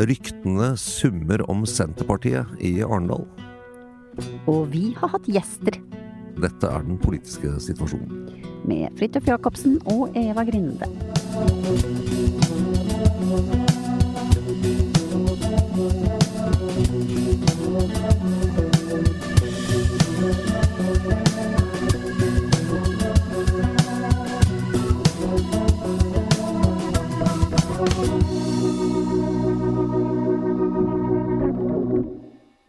Ryktene 0.00 0.72
summer 0.80 1.42
om 1.50 1.66
Senterpartiet 1.68 2.46
i 2.64 2.78
Arendal. 2.82 3.26
Og 4.50 4.66
vi 4.72 4.90
har 4.98 5.12
hatt 5.12 5.28
gjester 5.30 5.76
Dette 6.40 6.68
er 6.68 6.84
den 6.86 6.98
politiske 7.00 7.52
situasjonen. 7.60 8.30
med 8.64 8.92
Fridtjof 8.98 9.26
Jacobsen 9.28 9.78
og 9.88 10.16
Eva 10.16 10.44
Grinde. 10.44 10.86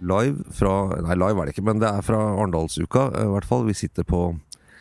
Live 0.02 0.44
fra 0.58 0.74
Nei, 1.06 1.16
live 1.20 1.42
er 1.44 1.50
det 1.50 1.56
ikke, 1.56 1.66
men 1.68 1.82
det 1.82 1.90
er 1.90 2.06
fra 2.06 2.20
Arendalsuka, 2.34 3.08
eh, 3.16 3.28
i 3.28 3.34
hvert 3.36 3.48
fall. 3.50 3.66
Vi 3.68 3.76
sitter 3.78 4.08
på 4.08 4.22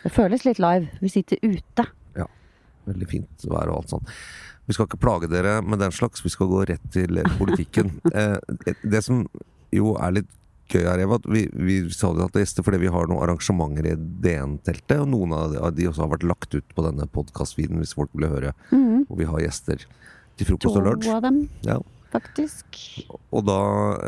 Det 0.04 0.12
føles 0.14 0.46
litt 0.46 0.60
live. 0.62 0.88
Vi 1.00 1.12
sitter 1.12 1.40
ute. 1.44 1.86
Ja, 2.16 2.27
veldig 2.88 3.08
fint 3.10 3.44
vær 3.44 3.68
og 3.68 3.82
alt 3.82 3.94
sånn. 3.94 4.08
Vi 4.68 4.77
skal 4.77 4.86
ikke 4.86 5.00
plage 5.02 5.28
dere 5.28 5.58
med 5.66 5.80
den 5.82 5.92
slags, 5.92 6.22
vi 6.24 6.30
skal 6.32 6.48
gå 6.48 6.64
rett 6.70 6.90
til 6.95 7.22
politikken. 7.39 7.96
Eh, 8.14 8.36
det 8.83 9.02
som 9.05 9.24
jo 9.74 9.92
er 10.00 10.17
litt 10.20 10.30
gøy 10.70 10.84
her, 10.86 11.00
Eva, 11.02 11.18
at 11.18 11.27
vi, 11.27 11.45
vi 11.52 11.77
sa 11.90 12.12
det 12.14 12.22
hatt 12.28 12.36
gjester 12.39 12.62
fordi 12.66 12.78
vi 12.84 12.90
har 12.95 13.08
noen 13.11 13.22
arrangementer 13.24 13.89
i 13.90 13.95
DN-teltet, 13.98 15.00
og 15.02 15.08
noen 15.11 15.34
av 15.34 15.74
de, 15.74 15.86
også 15.90 16.05
har 16.05 16.12
vært 16.14 16.27
lagt 16.30 16.55
ut 16.55 16.74
på 16.77 16.84
denne 16.86 17.06
podkast-feeden 17.11 17.80
hvis 17.83 17.96
folk 17.98 18.12
vil 18.14 18.28
høre. 18.30 18.52
Og 18.72 19.16
vi 19.18 19.27
har 19.27 19.42
gjester 19.42 19.83
til 20.39 20.48
frokost 20.48 20.78
og 20.78 21.02
To 21.02 21.16
av 21.16 21.24
dem, 21.27 21.42
Ja. 21.66 21.80
Faktisk. 22.12 22.78
Og 23.30 23.44
da 23.46 23.60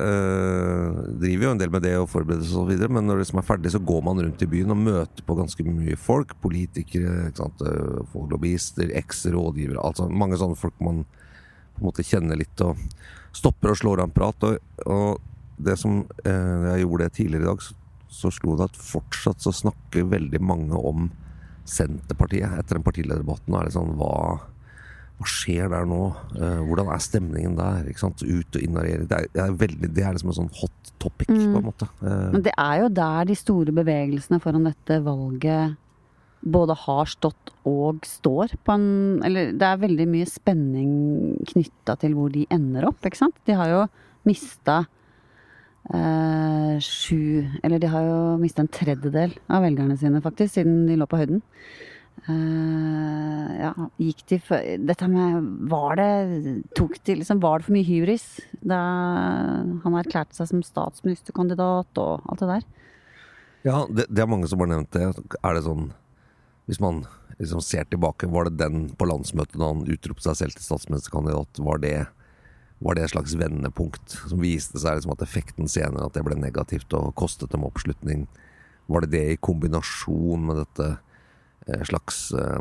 eh, 0.03 1.01
driver 1.23 1.47
jo 1.47 1.53
en 1.55 1.61
del 1.61 1.73
med 1.73 1.85
det 1.87 1.95
og 2.01 2.09
forbereder 2.11 2.45
oss 2.45 2.55
og 2.55 2.65
så 2.65 2.71
videre, 2.73 2.93
men 2.93 3.07
når 3.09 3.23
det 3.23 3.29
som 3.31 3.41
er 3.41 3.47
ferdig, 3.47 3.73
så 3.75 3.83
går 3.83 4.03
man 4.07 4.23
rundt 4.23 4.45
i 4.45 4.51
byen 4.51 4.75
og 4.75 4.83
møter 4.83 5.27
på 5.27 5.37
ganske 5.39 5.67
mye 5.67 5.99
folk. 6.01 6.35
Politikere, 6.43 7.31
eh, 7.31 7.99
folk, 8.13 8.31
lobbyister, 8.33 8.93
eks-rådgivere, 9.03 9.81
altså 9.83 10.09
mange 10.11 10.41
sånne 10.41 10.59
folk 10.59 10.79
man 10.83 11.05
på 11.73 11.81
en 11.81 11.89
måte 11.89 12.07
kjenner 12.07 12.39
litt 12.39 12.61
og 12.65 12.81
stopper 13.33 13.73
og 13.73 13.81
slår 13.81 14.03
av 14.03 14.11
en 14.11 14.17
prat. 14.17 14.49
Og, 14.49 14.85
og 14.87 15.63
det 15.63 15.79
som 15.81 16.03
eh, 16.27 16.69
jeg 16.73 16.85
gjorde 16.85 17.09
det 17.09 17.17
tidligere 17.19 17.47
i 17.47 17.51
dag, 17.53 17.65
så, 17.65 17.79
så 18.13 18.33
slo 18.35 18.57
det 18.59 18.71
at 18.71 18.81
fortsatt 18.81 19.45
så 19.45 19.55
snakker 19.57 20.11
veldig 20.13 20.43
mange 20.45 20.79
om 20.79 21.11
Senterpartiet 21.69 22.59
etter 22.59 22.77
den 22.77 22.85
partilederdebatten. 22.87 23.55
Er 23.55 23.69
det 23.69 23.77
sånn 23.77 23.95
hva 24.01 24.15
hva 25.21 25.29
skjer 25.29 25.69
der 25.71 25.87
nå? 25.87 26.01
Eh, 26.35 26.63
hvordan 26.67 26.89
er 26.91 27.03
stemningen 27.05 27.59
der? 27.59 27.87
Ut 27.93 28.57
og 28.57 28.63
inn 28.63 28.79
av 28.79 28.87
regjering. 28.87 29.09
Det 29.11 29.19
er, 29.19 29.29
det 29.35 29.43
er, 29.45 29.53
veldig, 29.61 29.91
det 29.95 30.07
er 30.07 30.17
liksom 30.17 30.33
en 30.33 30.39
sånn 30.41 30.55
hot 30.59 30.93
topic, 31.03 31.31
på 31.31 31.61
en 31.61 31.69
måte. 31.69 31.89
Eh, 32.03 32.29
Men 32.35 32.45
det 32.47 32.55
er 32.57 32.81
jo 32.83 32.89
der 32.97 33.29
de 33.31 33.37
store 33.39 33.75
bevegelsene 33.77 34.41
foran 34.43 34.67
dette 34.67 34.99
valget 35.05 35.79
både 36.43 36.75
har 36.75 37.07
stått 37.07 37.53
og 37.71 38.03
står 38.07 38.57
på 38.67 38.75
en 38.75 38.87
Eller 39.23 39.53
det 39.55 39.63
er 39.63 39.79
veldig 39.79 40.09
mye 40.11 40.27
spenning 40.27 40.91
knytta 41.53 41.95
til 42.03 42.17
hvor 42.19 42.33
de 42.35 42.49
ender 42.51 42.89
opp, 42.89 42.99
ikke 43.07 43.21
sant? 43.21 43.39
De 43.47 43.55
har 43.55 43.71
jo 43.71 43.85
mista 44.27 44.81
eh, 45.95 46.83
sju 46.83 47.47
Eller 47.63 47.79
de 47.79 47.93
har 47.93 48.09
jo 48.09 48.19
mista 48.43 48.65
en 48.65 48.73
tredjedel 48.75 49.37
av 49.47 49.63
velgerne 49.63 49.95
sine, 50.01 50.23
faktisk, 50.25 50.57
siden 50.57 50.89
de 50.89 50.99
lå 50.99 51.07
på 51.07 51.23
høyden. 51.23 51.45
Eh, 52.23 53.47
ja, 53.59 53.73
gikk 53.99 54.21
de 54.31 54.37
for 54.39 54.63
Dette 54.87 55.09
med 55.11 55.47
Var 55.73 55.97
det 55.99 56.53
Tok 56.79 57.01
de 57.03 57.17
liksom 57.19 57.41
Var 57.43 57.59
det 57.59 57.67
for 57.67 57.75
mye 57.75 57.89
hybris 57.89 58.27
da 58.63 58.79
han 59.83 59.97
erklærte 59.99 60.37
seg 60.37 60.53
som 60.53 60.61
statsministerkandidat 60.63 61.99
og 61.99 62.23
alt 62.31 62.45
det 62.45 62.51
der? 62.53 62.69
ja, 63.67 63.81
det, 63.91 64.07
det 64.11 64.23
er 64.23 64.31
mange 64.31 64.47
som 64.51 64.63
har 64.63 64.71
nevnt 64.71 64.95
det. 64.95 65.09
Er 65.43 65.57
det 65.57 65.65
sånn 65.67 65.91
Hvis 66.71 66.81
man 66.83 67.03
liksom 67.41 67.63
ser 67.65 67.89
tilbake, 67.91 68.31
var 68.31 68.47
det 68.47 68.61
den 68.61 68.85
på 68.95 69.07
landsmøtet 69.09 69.59
da 69.59 69.73
han 69.73 69.87
utropte 69.91 70.29
seg 70.29 70.39
selv 70.39 70.59
til 70.59 70.69
statsministerkandidat, 70.69 71.59
var 71.59 71.83
det 71.83 71.97
var 72.83 72.97
det 72.99 73.05
et 73.05 73.13
slags 73.13 73.35
vendepunkt 73.39 74.15
som 74.27 74.43
viste 74.43 74.79
seg 74.83 74.99
liksom 74.99 75.13
at 75.15 75.23
effekten 75.23 75.71
senere 75.71 76.09
at 76.09 76.17
det 76.17 76.25
ble 76.27 76.35
negativt 76.39 76.95
og 76.99 77.13
kostet 77.19 77.53
dem 77.55 77.67
oppslutning? 77.67 78.25
Var 78.91 79.05
det 79.05 79.13
det 79.13 79.27
i 79.33 79.41
kombinasjon 79.43 80.47
med 80.49 80.59
dette 80.65 80.89
slags 81.89 82.33
eh, 82.33 82.59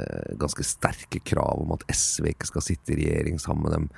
eh, 0.00 0.32
ganske 0.40 0.64
sterke 0.66 1.20
krav 1.26 1.62
om 1.64 1.72
at 1.76 1.84
SV 1.92 2.32
ikke 2.34 2.50
skal 2.50 2.64
sitte 2.64 2.94
i 2.94 3.00
regjering 3.02 3.40
sammen 3.42 3.66
med 3.68 3.76
dem, 3.76 3.88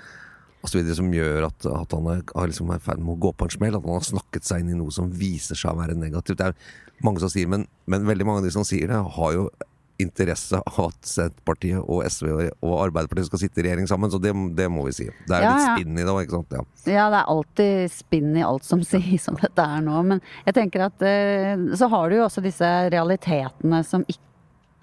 og 0.63 0.71
så 0.71 0.79
videre, 0.79 0.95
som 0.95 1.11
gjør 1.11 1.49
at, 1.49 1.67
at 1.67 1.95
han 1.97 2.07
er, 2.13 2.21
har 2.37 2.47
liksom 2.47 2.71
er 2.71 2.79
i 2.79 2.85
ferd 2.85 3.01
med 3.03 3.17
å 3.17 3.21
gå 3.25 3.33
på 3.35 3.49
en 3.49 3.55
smell? 3.57 3.75
At 3.75 3.83
han 3.89 3.99
har 3.99 4.07
snakket 4.07 4.47
seg 4.47 4.63
inn 4.63 4.77
i 4.77 4.79
noe 4.79 4.95
som 4.95 5.09
viser 5.11 5.59
seg 5.59 5.75
å 5.75 5.81
være 5.81 5.97
negativt? 5.99 6.39
Det 6.39 6.53
er 6.53 7.03
mange 7.03 7.19
som 7.19 7.33
sier, 7.33 7.51
men, 7.51 7.67
men 7.91 8.07
veldig 8.07 8.29
mange 8.29 8.45
av 8.45 8.47
de 8.47 8.53
som 8.55 8.67
sier 8.67 8.87
det, 8.93 9.01
har 9.17 9.33
jo 9.35 9.49
interesse 10.03 10.59
av 10.59 10.79
at 10.89 11.07
Senterpartiet 11.07 11.83
og 11.83 12.03
SV 12.07 12.31
og 12.33 12.73
Arbeiderpartiet 12.79 13.29
skal 13.29 13.43
sitte 13.43 13.61
i 13.61 13.67
regjering 13.67 13.91
sammen, 13.91 14.11
så 14.11 14.19
det, 14.23 14.33
det 14.59 14.69
må 14.73 14.87
vi 14.89 14.95
si. 14.97 15.07
Det 15.29 15.37
er 15.37 15.45
Ja, 15.45 15.53
litt 15.53 15.67
ja. 15.67 15.75
spinn 15.77 15.99
i 15.99 16.03
det 16.07 16.15
òg, 16.15 16.23
ikke 16.25 16.39
sant? 16.39 16.57
Ja. 16.57 16.65
Ja, 16.95 17.05
det 17.13 17.21
er 17.21 17.31
alltid 17.35 17.95
spinn 17.99 18.33
i 18.39 18.47
alt 18.47 18.67
som 18.67 18.83
sies 18.93 19.27
som 19.29 19.39
dette 19.43 19.67
er 19.77 19.85
nå. 19.85 19.99
Men 20.15 20.23
jeg 20.47 20.57
tenker 20.59 20.87
at 20.89 21.07
eh, 21.07 21.69
så 21.79 21.91
har 21.93 22.11
du 22.11 22.19
jo 22.19 22.27
også 22.27 22.43
disse 22.45 22.71
realitetene 22.95 23.83
som 23.87 24.07
ikke 24.07 24.31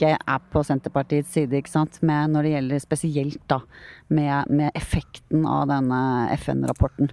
er 0.07 0.41
på 0.53 0.63
Senterpartiets 0.63 1.33
side, 1.35 1.59
ikke 1.59 1.71
sant. 1.71 1.99
Med, 2.05 2.31
når 2.31 2.45
det 2.45 2.53
gjelder 2.55 2.83
spesielt 2.83 3.41
da 3.51 3.59
med, 4.07 4.49
med 4.49 4.71
effekten 4.77 5.45
av 5.49 5.67
denne 5.71 6.01
FN-rapporten. 6.37 7.11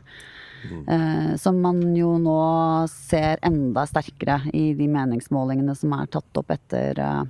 Eh, 0.67 1.33
som 1.39 1.59
man 1.63 1.83
jo 1.95 2.17
nå 2.19 2.39
ser 2.91 3.39
enda 3.47 3.85
sterkere 3.87 4.41
i 4.57 4.73
de 4.75 4.89
meningsmålingene 4.91 5.75
som 5.79 5.93
er 5.95 6.09
tatt 6.11 6.41
opp 6.41 6.51
etter 6.55 6.99
eh, 6.99 7.25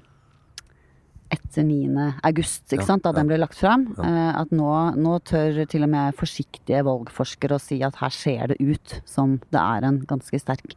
etter 1.34 1.64
9. 1.66 2.06
august, 2.28 2.64
ikke 2.70 2.84
Ja, 2.84 2.88
sant, 2.92 3.02
da 3.02 3.10
ja. 3.10 3.16
den 3.18 3.26
ble 3.30 3.40
lagt 3.40 3.58
fram. 3.58 3.88
Ja. 3.98 4.42
At 4.44 4.52
nå, 4.54 4.70
nå 4.94 5.16
tør 5.26 5.64
til 5.68 5.82
og 5.82 5.90
med 5.90 6.14
forsiktige 6.18 6.84
valgforskere 6.86 7.58
å 7.58 7.62
si 7.62 7.80
at 7.82 7.98
her 7.98 8.14
ser 8.14 8.52
det 8.52 8.60
ut 8.62 9.00
som 9.08 9.40
det 9.50 9.62
er 9.62 9.88
en 9.88 9.98
ganske 10.06 10.38
sterk 10.38 10.76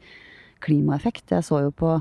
klimaeffekt. 0.65 1.29
Jeg 1.35 1.45
så 1.45 1.61
jo 1.67 1.71
på 1.71 1.99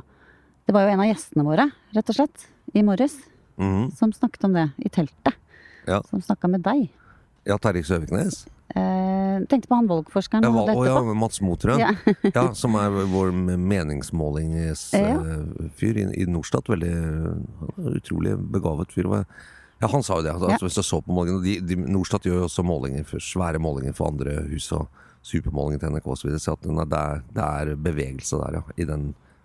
Det 0.69 0.75
var 0.77 0.85
jo 0.85 0.93
en 0.93 1.01
av 1.01 1.09
gjestene 1.09 1.45
våre, 1.47 1.65
rett 1.97 2.11
og 2.13 2.17
slett, 2.17 2.49
i 2.75 2.83
morges, 2.83 3.17
mm. 3.57 3.91
som 3.97 4.13
snakket 4.13 4.45
om 4.45 4.57
det 4.57 4.71
i 4.77 4.89
teltet. 4.93 5.35
Ja. 5.89 6.03
Som 6.11 6.23
snakka 6.23 6.49
med 6.49 6.61
deg. 6.67 6.89
ja, 7.49 7.59
Terje 7.59 7.85
Søviknes. 7.85 8.47
Eh, 8.77 9.47
tenkte 9.49 9.69
på 9.69 9.75
han 9.79 9.87
valgforskeren 9.89 10.45
Ja, 10.45 10.51
å, 10.53 10.85
ja. 10.85 11.01
Mats 11.17 11.41
Motrøen. 11.41 11.81
Ja. 11.81 11.95
ja, 12.37 12.55
som 12.55 12.75
er 12.77 12.91
vår 13.09 13.33
meningsmålingsfyr 13.57 15.97
i, 16.03 16.05
i 16.21 16.27
Norstat. 16.29 16.69
Veldig 16.69 16.93
utrolig 17.97 18.37
begavet 18.53 18.93
fyr. 18.93 19.25
Ja, 19.79 19.87
han 19.89 20.03
sa 20.05 20.17
jo 20.19 20.23
det. 20.27 20.33
Altså. 20.37 20.67
Hvis 20.67 20.77
du 20.77 20.83
så 20.85 21.01
på 21.05 21.13
målingene 21.17 21.45
de, 21.47 21.55
de, 21.65 21.77
Norstat 21.89 22.27
gjør 22.29 22.39
jo 22.43 22.47
også 22.51 22.63
målinger 22.67 23.05
for, 23.09 23.19
svære 23.23 23.59
målinger 23.63 23.93
for 23.97 24.07
andre 24.13 24.33
hus 24.51 24.67
og 24.77 24.85
supermålinger 25.25 25.81
til 25.83 25.91
NRK 25.95 26.07
osv. 26.07 26.21
Så, 26.21 26.27
videre, 26.29 26.45
så 26.45 26.53
at 26.59 26.65
er, 26.69 26.73
det, 26.77 26.99
er, 26.99 27.17
det 27.33 27.45
er 27.49 27.67
bevegelse 27.89 28.35
der, 28.43 28.53
ja. 28.61 28.65
I 28.77 28.85
den 28.89 29.03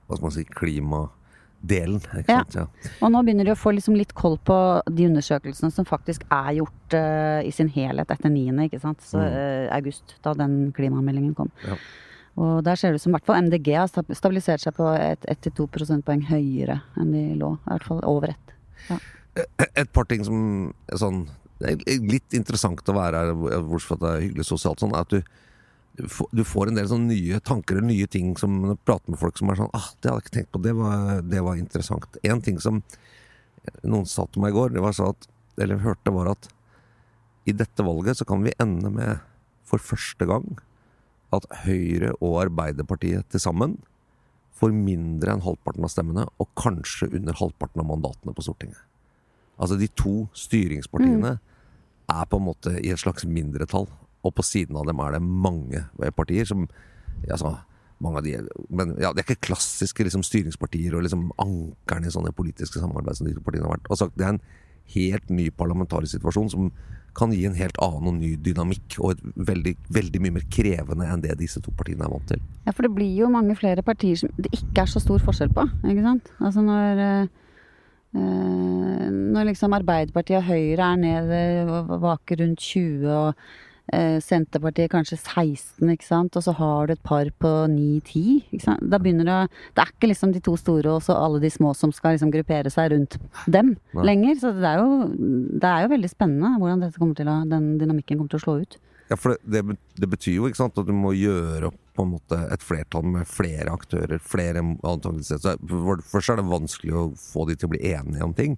hva 0.08 0.18
skal 0.18 0.28
man 0.28 0.36
si, 0.36 0.46
klimadelen. 0.52 1.20
Ikke 1.64 2.28
Ja. 2.28 2.44
sant? 2.44 2.56
Ja. 2.56 2.66
Og 3.02 3.12
nå 3.14 3.22
begynner 3.24 3.46
de 3.48 3.52
å 3.54 3.60
få 3.60 3.72
liksom 3.74 3.96
litt 3.96 4.14
koll 4.14 4.38
på 4.38 4.56
de 4.92 5.06
undersøkelsene 5.08 5.72
som 5.72 5.86
faktisk 5.86 6.24
er 6.30 6.58
gjort 6.60 6.94
uh, 6.94 7.42
i 7.46 7.52
sin 7.52 7.70
helhet 7.70 8.12
etter 8.12 8.30
9., 8.30 8.66
ikke 8.68 8.82
sant. 8.82 9.00
Så, 9.02 9.20
eh, 9.24 9.70
august, 9.76 10.16
da 10.24 10.34
den 10.34 10.74
klimameldingen 10.76 11.36
kom. 11.36 11.52
Ja. 11.66 11.78
Og 12.36 12.64
der 12.66 12.76
ser 12.76 12.92
det 12.92 12.96
ut 12.96 13.02
som 13.06 13.14
i 13.14 13.18
hvert 13.20 13.26
fall 13.30 13.42
MDG 13.44 13.76
har 13.78 13.88
stabilisert 13.88 14.60
seg 14.60 14.74
på 14.74 14.88
1-2 15.30 15.68
prosentpoeng 15.70 16.24
høyere 16.28 16.82
enn 16.98 17.12
de 17.14 17.24
lå. 17.38 17.54
I 17.68 17.70
hvert 17.78 17.84
fall 17.88 18.02
over 18.10 18.34
ett. 18.34 18.56
Ja. 18.90 18.98
Et 19.76 19.92
par 19.94 20.06
ting 20.10 20.24
som 20.26 20.74
er 20.92 20.98
sånn 20.98 21.28
litt 21.64 22.34
interessant 22.36 22.82
å 22.90 22.96
være 22.98 23.22
her, 23.22 23.34
bortsett 23.64 23.88
fra 23.88 23.96
at 23.96 24.02
det 24.04 24.10
er 24.12 24.24
hyggelig 24.28 24.46
sosialt, 24.50 24.82
sånn, 24.82 24.92
er 24.98 25.06
at 25.06 25.14
du, 25.14 25.22
du 25.96 26.44
får- 26.44 26.68
en 26.68 26.76
del 26.76 26.88
sånne 26.90 27.14
nye 27.14 27.40
tanker 27.40 27.78
eller 27.78 27.88
nye 27.88 28.08
ting 28.08 28.36
som 28.38 28.62
når 28.62 28.76
du 28.76 28.86
prater 28.86 29.10
med 29.14 29.20
folk 29.20 29.38
som 29.38 29.50
er 29.50 29.56
sånn 29.56 29.70
ah, 29.74 29.90
'Det 30.02 30.10
hadde 30.10 30.22
jeg 30.22 30.24
ikke 30.24 30.38
tenkt 30.38 30.52
på. 30.52 30.62
Det 30.62 30.74
var, 30.74 31.22
det 31.22 31.44
var 31.44 31.56
interessant.' 31.56 32.18
En 32.24 32.42
ting 32.42 32.60
som 32.60 32.84
noen 33.84 34.06
sa 34.06 34.26
til 34.26 34.42
meg 34.42 34.54
i 34.54 34.58
går, 34.58 34.74
det 34.74 34.82
var 34.82 34.92
så 34.92 35.10
at 35.10 35.28
Eller 35.56 35.78
hørte, 35.78 36.12
var 36.12 36.32
at 36.32 36.48
i 37.46 37.52
dette 37.52 37.84
valget 37.86 38.18
så 38.18 38.26
kan 38.26 38.42
vi 38.42 38.52
ende 38.60 38.90
med, 38.90 39.20
for 39.64 39.78
første 39.78 40.26
gang, 40.26 40.58
at 41.32 41.46
Høyre 41.64 42.16
og 42.22 42.50
Arbeiderpartiet 42.50 43.30
til 43.30 43.40
sammen 43.40 43.78
får 44.52 44.74
mindre 44.74 45.30
enn 45.30 45.44
halvparten 45.46 45.84
av 45.84 45.92
stemmene, 45.94 46.26
og 46.40 46.50
kanskje 46.56 47.14
under 47.14 47.34
halvparten 47.34 47.84
av 47.84 47.86
mandatene 47.86 48.34
på 48.34 48.42
Stortinget. 48.42 48.82
Altså 49.60 49.78
de 49.78 49.88
to 49.94 50.28
styringspartiene 50.34 51.40
er 52.10 52.26
på 52.26 52.40
en 52.40 52.48
måte 52.48 52.74
i 52.82 52.90
et 52.90 52.98
slags 52.98 53.26
mindretall, 53.30 53.86
og 54.24 54.34
på 54.38 54.46
siden 54.48 54.80
av 54.80 54.88
dem 54.88 55.02
er 55.04 55.18
det 55.18 55.22
mange 55.22 55.84
partier 56.16 56.48
som 56.48 56.66
altså, 57.30 57.58
mange 58.04 58.20
av 58.20 58.26
de, 58.26 58.34
men 58.70 58.96
ja, 59.02 59.14
Det 59.14 59.24
er 59.24 59.30
ikke 59.32 59.50
klassiske 59.52 60.06
liksom, 60.08 60.26
styringspartier 60.28 60.96
og 60.96 61.06
liksom 61.06 61.30
ankerne 61.42 62.10
i 62.10 62.14
sånne 62.14 62.34
politiske 62.36 62.82
samarbeid 62.82 63.20
som 63.20 63.30
de 63.30 63.36
partiene 63.40 63.68
har 63.68 63.78
vært. 63.78 63.92
Sagt, 64.00 64.18
det 64.20 64.28
er 64.28 64.36
en 64.36 64.44
helt 64.94 65.30
ny 65.32 65.48
parlamentarisk 65.56 66.18
situasjon 66.18 66.52
som 66.52 66.74
kan 67.14 67.34
gi 67.34 67.44
en 67.46 67.58
helt 67.58 67.78
annen 67.84 68.10
og 68.10 68.16
ny 68.18 68.32
dynamikk, 68.42 68.98
og 69.06 69.22
veldig, 69.36 69.76
veldig 69.94 70.22
mye 70.24 70.36
mer 70.40 70.46
krevende 70.52 71.08
enn 71.08 71.22
det 71.22 71.36
disse 71.38 71.62
to 71.62 71.74
partiene 71.78 72.08
er 72.08 72.14
vant 72.14 72.26
til. 72.32 72.42
Ja, 72.66 72.74
for 72.74 72.88
det 72.88 72.94
blir 72.96 73.14
jo 73.22 73.30
mange 73.34 73.56
flere 73.60 73.86
partier 73.86 74.18
som 74.20 74.34
det 74.40 74.50
ikke 74.58 74.84
er 74.84 74.90
så 74.90 75.02
stor 75.04 75.22
forskjell 75.22 75.54
på, 75.54 75.68
ikke 75.86 76.06
sant. 76.08 76.32
Altså 76.42 76.64
når 76.66 77.04
eh, 77.06 77.28
eh, 78.18 79.06
Når 79.14 79.52
liksom 79.52 79.78
Arbeiderpartiet 79.78 80.40
og 80.42 80.50
Høyre 80.50 80.90
er 80.90 81.04
nede 81.04 81.44
og 81.70 81.94
vaker 82.02 82.42
rundt 82.42 82.66
20, 82.66 83.06
og 83.14 83.30
eh, 83.30 83.62
Senterpartiet 84.24 84.92
kanskje 84.94 85.18
16, 85.20 85.90
ikke 85.92 86.08
sant. 86.08 86.38
Og 86.40 86.46
så 86.46 86.54
har 86.56 86.88
du 86.88 86.94
et 86.96 87.04
par 87.04 87.28
på 87.44 87.52
9-10. 87.70 88.80
Da 88.80 89.00
begynner 89.02 89.28
det 89.28 89.40
Det 89.76 89.84
er 89.84 89.92
ikke 89.92 90.10
liksom 90.10 90.32
de 90.34 90.42
to 90.44 90.56
store 90.60 90.96
og 90.96 91.04
så 91.04 91.18
alle 91.20 91.42
de 91.44 91.52
små 91.52 91.74
som 91.78 91.92
skal 91.92 92.16
liksom 92.16 92.32
gruppere 92.34 92.72
seg 92.74 92.94
rundt 92.94 93.20
dem 93.46 93.76
Nei. 93.94 94.08
lenger. 94.12 94.40
Så 94.40 94.54
det 94.56 94.72
er 94.72 94.82
jo, 94.82 95.12
det 95.60 95.70
er 95.70 95.86
jo 95.86 95.94
veldig 95.98 96.12
spennende 96.12 96.56
hvordan 96.62 96.86
dette 96.86 97.02
kommer 97.02 97.20
til 97.20 97.30
å, 97.30 97.42
den 97.50 97.78
dynamikken 97.82 98.18
kommer 98.18 98.34
til 98.34 98.42
å 98.42 98.46
slå 98.46 98.58
ut. 98.64 98.80
Ja, 99.12 99.18
for 99.20 99.36
det, 99.36 99.62
det, 99.68 99.78
det 100.00 100.10
betyr 100.10 100.40
jo 100.40 100.54
sant, 100.56 100.80
at 100.80 100.88
du 100.88 100.96
må 100.96 101.12
gjøre 101.18 101.70
opp 101.70 101.80
på 101.94 102.06
en 102.06 102.16
måte 102.16 102.40
et 102.50 102.64
flertall 102.66 103.06
med 103.06 103.28
flere 103.30 103.70
aktører. 103.70 104.18
flere 104.18 104.64
for, 104.82 106.02
Først 106.10 106.34
er 106.34 106.40
det 106.40 106.50
vanskelig 106.50 106.96
å 106.98 107.04
få 107.20 107.46
de 107.50 107.58
til 107.60 107.70
å 107.70 107.74
bli 107.76 107.84
enige 107.92 108.26
om 108.26 108.34
ting. 108.34 108.58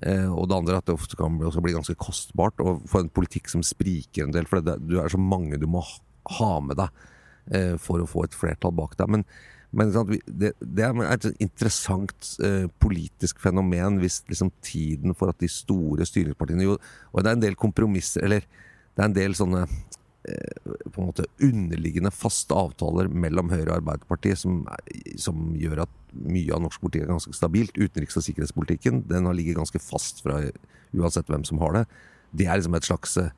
Eh, 0.00 0.28
og 0.32 0.48
det 0.48 0.56
andre 0.56 0.76
er 0.76 0.80
at 0.80 0.88
det 0.88 0.96
ofte 0.96 1.18
kan 1.18 1.36
også 1.44 1.62
bli 1.64 1.74
ganske 1.76 1.96
kostbart 2.00 2.60
å 2.64 2.78
få 2.88 3.02
en 3.02 3.12
politikk 3.12 3.50
som 3.52 3.64
spriker 3.66 4.24
en 4.24 4.34
del. 4.34 4.48
For 4.48 4.64
det, 4.64 4.78
du 4.88 4.98
er 5.00 5.12
så 5.12 5.20
mange 5.20 5.60
du 5.60 5.68
må 5.70 5.82
ha- 5.84 6.60
med 6.64 6.78
deg 6.80 6.88
eh, 7.52 7.74
for 7.80 8.00
å 8.00 8.08
få 8.08 8.24
et 8.26 8.36
flertall 8.36 8.72
bak 8.76 8.96
deg. 9.00 9.12
Men, 9.12 9.26
men 9.76 9.92
det, 9.92 10.54
det 10.60 10.86
er 10.86 10.96
et 11.06 11.28
interessant 11.42 12.32
eh, 12.44 12.66
politisk 12.82 13.40
fenomen 13.42 14.00
hvis 14.02 14.22
liksom 14.30 14.52
tiden 14.64 15.16
for 15.16 15.32
at 15.32 15.40
de 15.42 15.50
store 15.52 16.08
styringspartiene 16.08 16.66
jo 16.66 16.74
Og 17.12 17.22
det 17.22 17.30
er 17.30 17.36
en 17.38 17.44
del 17.44 17.58
kompromisser, 17.60 18.24
eller 18.26 18.46
det 18.46 19.04
er 19.04 19.08
en 19.10 19.16
del 19.20 19.36
sånne 19.38 19.66
på 20.20 21.00
en 21.00 21.08
måte 21.08 21.24
underliggende 21.40 22.12
faste 22.12 22.54
avtaler 22.56 23.08
mellom 23.08 23.48
Høyre 23.52 23.70
og 23.70 23.76
Arbeiderpartiet 23.78 24.40
som, 24.42 24.62
som 25.16 25.54
gjør 25.56 25.86
at 25.86 25.94
mye 26.12 26.52
av 26.52 26.60
norsk 26.64 26.82
politikk 26.82 27.06
er 27.06 27.12
ganske 27.14 27.34
stabilt. 27.36 27.78
Utenriks- 27.78 28.18
og 28.20 28.26
sikkerhetspolitikken 28.26 29.04
den 29.08 29.28
har 29.28 29.36
ligget 29.36 29.56
ganske 29.60 29.80
fast 29.82 30.20
fra 30.24 30.42
uansett 30.96 31.30
hvem 31.30 31.46
som 31.48 31.62
har 31.62 31.78
det. 31.78 31.84
Det 32.36 32.46
er 32.46 32.60
liksom 32.60 32.76
et 32.76 32.88
slags, 32.88 33.16
eh, 33.16 33.32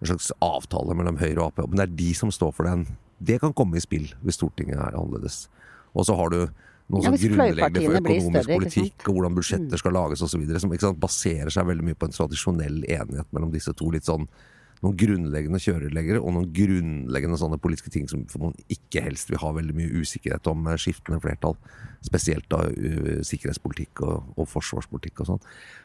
en 0.00 0.12
slags 0.12 0.30
avtale 0.44 0.96
mellom 0.96 1.18
Høyre 1.20 1.42
og 1.42 1.50
Ap. 1.50 1.64
Men 1.66 1.80
det 1.80 1.86
er 1.88 1.96
de 1.98 2.10
som 2.14 2.32
står 2.32 2.54
for 2.54 2.68
den. 2.68 2.86
Det 3.20 3.40
kan 3.42 3.56
komme 3.56 3.76
i 3.76 3.84
spill 3.84 4.12
hvis 4.22 4.38
Stortinget 4.38 4.78
er 4.78 4.96
annerledes. 4.96 5.48
Og 5.94 6.06
så 6.06 6.14
har 6.16 6.30
du 6.30 6.44
noe 6.90 7.02
Ja, 7.02 7.10
sånn 7.10 7.18
hvis 7.18 7.26
grunnleggende 7.26 7.82
for 7.86 7.98
økonomisk 7.98 8.44
større, 8.44 8.58
politikk 8.58 9.08
og 9.08 9.14
hvordan 9.14 9.34
budsjetter 9.34 9.82
skal 9.82 9.92
lages 9.94 10.22
osv. 10.22 10.46
Som 10.62 10.96
baserer 10.98 11.50
seg 11.50 11.66
veldig 11.66 11.84
mye 11.90 11.98
på 11.98 12.06
en 12.06 12.16
tradisjonell 12.16 12.80
enighet 12.86 13.28
mellom 13.32 13.50
disse 13.50 13.74
to. 13.74 13.90
litt 13.90 14.06
sånn 14.06 14.28
noen 14.80 14.96
grunnleggende 14.96 15.60
kjøreleggere 15.60 16.20
og 16.22 16.32
noen 16.36 16.52
grunnleggende 16.56 17.38
sånne 17.40 17.58
politiske 17.60 17.92
ting 17.92 18.06
som 18.08 18.22
man 18.40 18.54
ikke 18.72 19.02
helst 19.04 19.28
vil 19.28 19.40
ha 19.42 19.52
veldig 19.56 19.76
mye 19.76 20.00
usikkerhet 20.00 20.48
om 20.48 20.70
skiftende 20.80 21.20
flertall. 21.20 21.56
Spesielt 22.04 22.48
da 22.52 22.62
uh, 22.64 23.18
sikkerhetspolitikk 23.26 24.00
og, 24.06 24.30
og 24.40 24.48
forsvarspolitikk 24.48 25.20
og 25.20 25.34
sånn. 25.34 25.42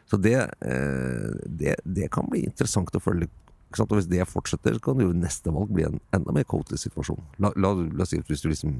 Så 0.07 0.19
det, 0.21 0.37
eh, 0.63 1.31
det, 1.49 1.79
det 1.81 2.11
kan 2.13 2.27
bli 2.29 2.43
interessant 2.45 2.93
å 2.95 3.01
følge. 3.01 3.27
Ikke 3.67 3.81
sant? 3.81 3.91
Og 3.91 3.99
hvis 3.99 4.09
det 4.11 4.27
fortsetter, 4.29 4.77
så 4.77 4.83
kan 4.85 5.01
jo 5.01 5.09
neste 5.17 5.51
valg 5.51 5.73
bli 5.73 5.87
en 5.87 5.97
enda 6.15 6.35
mer 6.35 6.45
coaty 6.47 6.77
situasjon. 6.79 7.23
La, 7.41 7.51
oss 7.73 8.13
si 8.13 8.21
at 8.21 8.29
hvis 8.29 8.45
du 8.45 8.51
liksom 8.51 8.77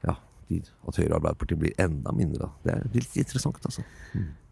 Ja, 0.00 0.16
at 0.16 0.96
Høyre 0.96 1.12
og 1.12 1.18
Arbeiderpartiet 1.20 1.60
blir 1.60 1.74
enda 1.78 2.14
mindre. 2.16 2.48
Det 2.64 2.72
er 2.72 2.86
litt 2.96 3.18
interessant, 3.20 3.60
altså. 3.68 3.84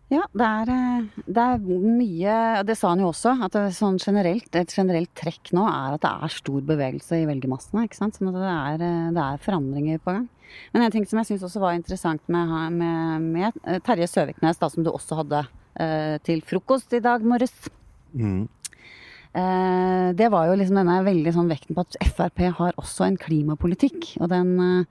Ja, 0.09 0.23
det 0.33 0.47
er, 0.47 0.71
eh, 0.73 1.25
det 1.29 1.43
er 1.43 1.59
mye 1.61 2.37
Det 2.65 2.79
sa 2.81 2.95
han 2.95 3.03
jo 3.03 3.11
også, 3.11 3.35
at 3.45 3.57
sånn 3.77 3.99
generelt, 4.01 4.49
et 4.57 4.73
generelt 4.73 5.13
trekk 5.19 5.53
nå 5.53 5.67
er 5.69 5.99
at 5.99 6.05
det 6.05 6.13
er 6.25 6.33
stor 6.33 6.65
bevegelse 6.65 7.21
i 7.21 7.29
velgermassene. 7.29 7.85
ikke 7.85 8.01
sant? 8.01 8.17
Sånn 8.17 8.33
at 8.33 8.39
det 8.41 8.55
er, 8.55 8.87
eh, 8.89 9.13
det 9.13 9.25
er 9.25 9.45
forandringer 9.45 10.01
på 10.01 10.17
gang. 10.17 10.29
Men 10.73 10.83
en 10.83 10.95
ting 10.95 11.05
som 11.05 11.21
jeg 11.21 11.33
syns 11.33 11.45
også 11.45 11.61
var 11.61 11.77
interessant 11.77 12.23
med, 12.27 12.73
med, 12.73 13.27
med 13.37 13.53
eh, 13.67 13.81
Terje 13.85 14.09
Søviknes, 14.09 14.61
da, 14.61 14.71
som 14.73 14.87
du 14.87 14.91
også 14.91 15.21
hadde 15.21 15.45
eh, 15.77 16.17
til 16.25 16.41
frokost 16.41 16.95
i 16.97 17.05
dag 17.05 17.25
morges. 17.27 17.53
Mm. 18.17 18.49
Eh, 19.37 20.09
det 20.17 20.31
var 20.33 20.49
jo 20.49 20.57
liksom 20.57 20.81
denne 20.81 20.99
veldig 21.07 21.35
sånn 21.37 21.51
vekten 21.53 21.77
på 21.77 21.85
at 21.85 21.99
Frp 22.17 22.47
har 22.59 22.79
også 22.81 23.07
en 23.07 23.19
klimapolitikk. 23.21 24.15
Og, 24.23 24.31
den, 24.33 24.55
eh, 24.61 24.85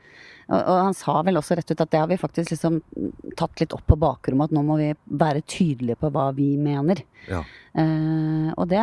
og, 0.48 0.58
og 0.58 0.82
han 0.88 0.96
sa 0.96 1.20
vel 1.28 1.40
også 1.40 1.58
rett 1.60 1.72
ut 1.74 1.84
at 1.84 1.92
det 1.92 2.00
har 2.00 2.10
vi 2.10 2.20
faktisk 2.20 2.54
liksom 2.54 2.80
tatt 3.40 3.62
litt 3.62 3.76
opp 3.76 3.84
på 3.90 4.00
bakrommet, 4.00 4.50
at 4.50 4.56
nå 4.56 4.64
må 4.64 4.80
vi 4.80 4.92
være 5.20 5.44
tydelige 5.50 6.00
på 6.00 6.12
hva 6.16 6.30
vi 6.38 6.54
mener. 6.62 7.04
Ja. 7.28 7.44
Uh, 7.78 8.50
og 8.56 8.70
det, 8.72 8.82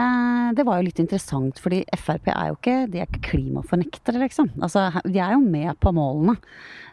det 0.58 0.66
var 0.68 0.78
jo 0.78 0.86
litt 0.86 1.00
interessant, 1.02 1.58
fordi 1.62 1.82
Frp 1.98 2.28
er 2.30 2.52
jo 2.52 2.58
ikke, 2.58 2.76
de 2.92 3.00
er 3.00 3.08
ikke 3.08 3.24
klimafornektere, 3.32 4.20
liksom. 4.22 4.52
Altså, 4.62 4.90
de 5.08 5.18
er 5.18 5.34
jo 5.34 5.42
med 5.42 5.72
på 5.82 5.94
målene. 5.96 6.36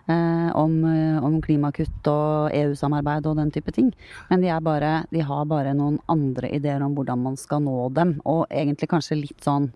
uh, 0.10 0.50
om, 0.58 0.84
eh, 0.86 1.24
om 1.24 1.38
klimakutt 1.42 2.08
og 2.10 2.56
EU-samarbeid 2.56 3.28
og 3.30 3.38
den 3.38 3.52
type 3.54 3.72
ting. 3.76 3.92
Men 4.30 4.42
de, 4.42 4.50
er 4.50 4.64
bare, 4.64 4.94
de 5.12 5.22
har 5.26 5.46
bare 5.50 5.76
noen 5.78 6.00
andre 6.12 6.50
ideer 6.56 6.82
om 6.84 6.96
hvordan 6.98 7.22
man 7.22 7.38
skal 7.40 7.64
nå 7.66 7.90
dem. 7.96 8.18
Og 8.26 8.46
egentlig 8.50 8.90
kanskje 8.92 9.22
litt 9.22 9.46
sånn 9.46 9.72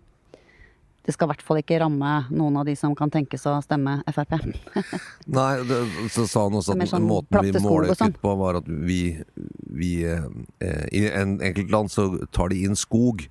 Det 1.05 1.13
skal 1.13 1.27
i 1.27 1.31
hvert 1.33 1.43
fall 1.45 1.59
ikke 1.61 1.77
ramme 1.83 2.11
noen 2.33 2.55
av 2.57 2.65
de 2.65 2.73
som 2.79 2.95
kan 2.97 3.11
tenkes 3.13 3.43
å 3.45 3.59
stemme 3.61 3.99
Frp. 4.09 4.39
Nei, 5.37 5.51
det, 5.69 5.81
så 6.13 6.25
sa 6.25 6.47
han 6.47 6.57
også 6.57 6.73
at 6.73 6.87
sånn 6.89 7.05
måten 7.05 7.45
vi 7.45 7.53
måler 7.61 7.93
sånn. 7.93 8.15
kutt 8.15 8.23
på, 8.23 8.35
var 8.39 8.57
at 8.61 8.69
vi, 8.69 9.01
vi 9.69 9.91
eh, 10.09 10.85
I 10.91 11.05
en 11.13 11.37
enkelt 11.45 11.69
land 11.73 11.93
så 11.93 12.09
tar 12.33 12.49
de 12.53 12.63
inn 12.65 12.77
skog. 12.79 13.27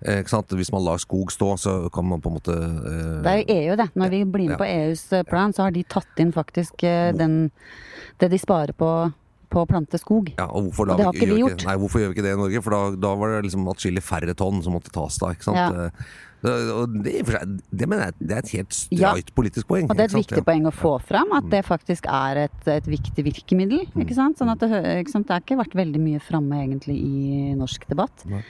Eh? 0.00 0.24
Hvis 0.56 0.72
man 0.72 0.84
lar 0.86 0.96
skog 1.02 1.28
stå, 1.32 1.56
så 1.60 1.74
kan 1.92 2.08
man 2.08 2.22
på 2.24 2.30
en 2.32 2.38
måte 2.38 2.56
eh, 2.56 3.20
Det 3.20 3.32
er 3.34 3.40
jo 3.42 3.56
EU, 3.58 3.76
det. 3.82 3.88
Når 4.00 4.08
vi 4.16 4.24
blir 4.24 4.48
med 4.48 4.56
Ja. 4.56 4.62
på 4.62 4.68
EUs 4.70 5.12
eh, 5.12 5.24
plan, 5.28 5.52
så 5.52 5.66
har 5.66 5.76
de 5.76 5.84
tatt 5.84 6.24
inn 6.24 6.32
faktisk 6.32 6.82
eh, 6.88 7.12
den, 7.12 7.50
det 8.18 8.30
de 8.32 8.38
sparer 8.40 8.72
på, 8.72 9.12
på 9.50 9.64
å 9.64 9.68
plante 9.68 9.98
skog. 10.00 10.32
ja, 10.38 10.46
og 10.48 10.70
hvorfor, 10.70 10.90
Og 10.94 10.96
det 11.00 11.06
har 11.08 11.14
ikke 11.14 11.28
vi 11.34 11.40
gjør 11.42 11.54
Ikke, 11.56 11.66
Nei, 11.68 11.76
hvorfor 11.82 12.00
gjør 12.02 12.10
vi 12.12 12.18
ikke 12.18 12.26
det 12.28 12.34
i 12.36 12.40
Norge? 12.40 12.62
For 12.64 12.76
da, 12.76 12.80
da 13.08 13.14
var 13.20 13.34
det 13.36 13.44
liksom 13.50 13.68
atskillig 13.74 14.02
færre 14.06 14.34
tonn 14.38 14.62
som 14.64 14.76
måtte 14.76 14.92
tas 14.94 15.18
da. 15.20 15.32
ikke 15.34 15.48
sant? 15.50 15.60
Ja. 15.60 15.86
Eh, 15.90 16.18
det, 16.40 16.52
og 16.72 16.94
det, 17.04 17.12
det 17.68 17.86
mener 17.90 18.06
jeg 18.08 18.14
det 18.30 18.32
er 18.32 18.38
et 18.40 18.52
helt 18.54 18.76
Ja. 18.96 19.10
politisk 19.36 19.66
poeng. 19.68 19.90
Og 19.90 19.96
det 19.96 20.06
er 20.06 20.08
et 20.08 20.14
sant? 20.14 20.22
viktig 20.24 20.44
poeng 20.46 20.64
å 20.70 20.72
få 20.72 20.94
fram, 21.04 21.34
at 21.36 21.50
det 21.52 21.60
faktisk 21.68 22.06
er 22.08 22.46
et, 22.46 22.60
et 22.72 22.86
viktig 22.88 23.24
virkemiddel. 23.26 23.82
ikke 24.00 24.16
sant? 24.16 24.38
Sånn 24.40 24.48
at 24.54 24.62
det, 24.64 24.70
det 24.72 25.28
har 25.28 25.42
ikke 25.44 25.58
vært 25.60 25.76
veldig 25.76 26.00
mye 26.00 26.22
framme 26.24 26.62
egentlig 26.64 26.96
i 26.96 27.52
norsk 27.60 27.84
debatt. 27.92 28.24
Nei. 28.30 28.40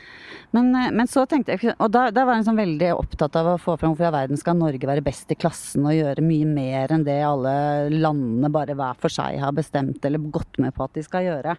Men, 0.50 0.75
eh, 0.75 0.90
men 0.90 1.07
så 1.11 1.25
tenkte 1.30 1.54
jeg 1.54 1.75
Og 1.76 1.90
da, 1.95 2.09
da 2.14 2.25
var 2.26 2.38
jeg 2.38 2.49
sånn 2.49 2.59
veldig 2.59 2.90
opptatt 2.97 3.37
av 3.38 3.52
å 3.52 3.59
få 3.61 3.76
fram 3.78 3.95
hvorfor 3.95 4.11
i 4.11 4.16
verden 4.16 4.40
skal 4.40 4.59
Norge 4.59 4.90
være 4.90 5.04
best 5.07 5.30
i 5.30 5.38
klassen 5.38 5.87
og 5.87 5.95
gjøre 5.95 6.25
mye 6.26 6.49
mer 6.49 6.95
enn 6.95 7.07
det 7.07 7.21
alle 7.26 7.54
landene 7.92 8.50
bare 8.52 8.75
hver 8.78 8.99
for 9.00 9.12
seg 9.14 9.38
har 9.42 9.54
bestemt 9.57 10.04
eller 10.04 10.30
gått 10.33 10.59
med 10.62 10.75
på 10.75 10.87
at 10.87 10.97
de 10.99 11.07
skal 11.07 11.28
gjøre. 11.28 11.57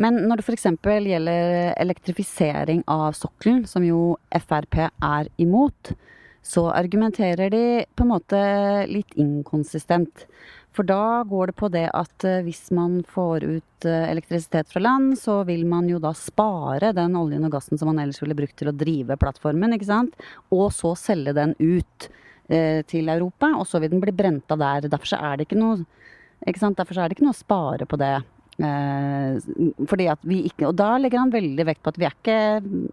Men 0.00 0.22
når 0.28 0.40
det 0.40 0.46
f.eks. 0.46 0.66
gjelder 0.88 1.74
elektrifisering 1.80 2.80
av 2.88 3.12
sokkelen, 3.16 3.66
som 3.68 3.84
jo 3.84 4.16
Frp 4.32 4.78
er 4.88 5.28
imot, 5.42 5.92
så 6.42 6.66
argumenterer 6.72 7.52
de 7.52 7.64
på 7.94 8.06
en 8.06 8.12
måte 8.14 8.40
litt 8.90 9.12
inkonsistent. 9.20 10.24
For 10.72 10.88
da 10.88 11.22
går 11.28 11.50
det 11.50 11.56
på 11.60 11.68
det 11.72 11.84
at 11.92 12.24
eh, 12.24 12.40
hvis 12.46 12.70
man 12.72 13.02
får 13.08 13.44
ut 13.44 13.86
eh, 13.88 14.08
elektrisitet 14.08 14.70
fra 14.72 14.80
land, 14.80 15.18
så 15.20 15.42
vil 15.48 15.66
man 15.68 15.88
jo 15.90 16.00
da 16.00 16.14
spare 16.16 16.94
den 16.96 17.16
oljen 17.18 17.44
og 17.44 17.52
gassen 17.52 17.80
som 17.80 17.90
man 17.92 18.00
ellers 18.00 18.22
ville 18.22 18.36
brukt 18.38 18.56
til 18.60 18.72
å 18.72 18.76
drive 18.76 19.18
plattformen, 19.20 19.76
ikke 19.76 19.90
sant. 19.90 20.16
Og 20.54 20.70
så 20.72 20.94
selge 20.96 21.36
den 21.36 21.52
ut 21.60 22.08
eh, 22.48 22.80
til 22.88 23.12
Europa, 23.12 23.52
og 23.58 23.68
så 23.68 23.82
vil 23.82 23.92
den 23.92 24.04
bli 24.04 24.16
brent 24.16 24.54
av 24.54 24.62
der. 24.64 24.88
Derfor 24.88 25.20
er 25.20 25.36
det 25.36 25.50
ikke 25.50 25.60
noe 25.60 25.82
ikke? 26.48 26.72
Derfor 26.78 26.98
er 26.98 27.08
det 27.08 27.18
ikke 27.18 27.28
noe 27.28 27.36
å 27.36 27.42
spare 27.42 27.86
på 27.86 27.98
det. 28.00 28.16
Eh, 28.60 29.86
fordi 29.88 30.06
at 30.12 30.20
vi 30.28 30.42
ikke, 30.50 30.66
Og 30.68 30.76
da 30.76 30.90
legger 31.00 31.22
han 31.22 31.32
veldig 31.32 31.64
vekt 31.64 31.80
på 31.82 31.88
at 31.88 31.98
vi 31.98 32.04
er 32.04 32.12
ikke 32.12 32.36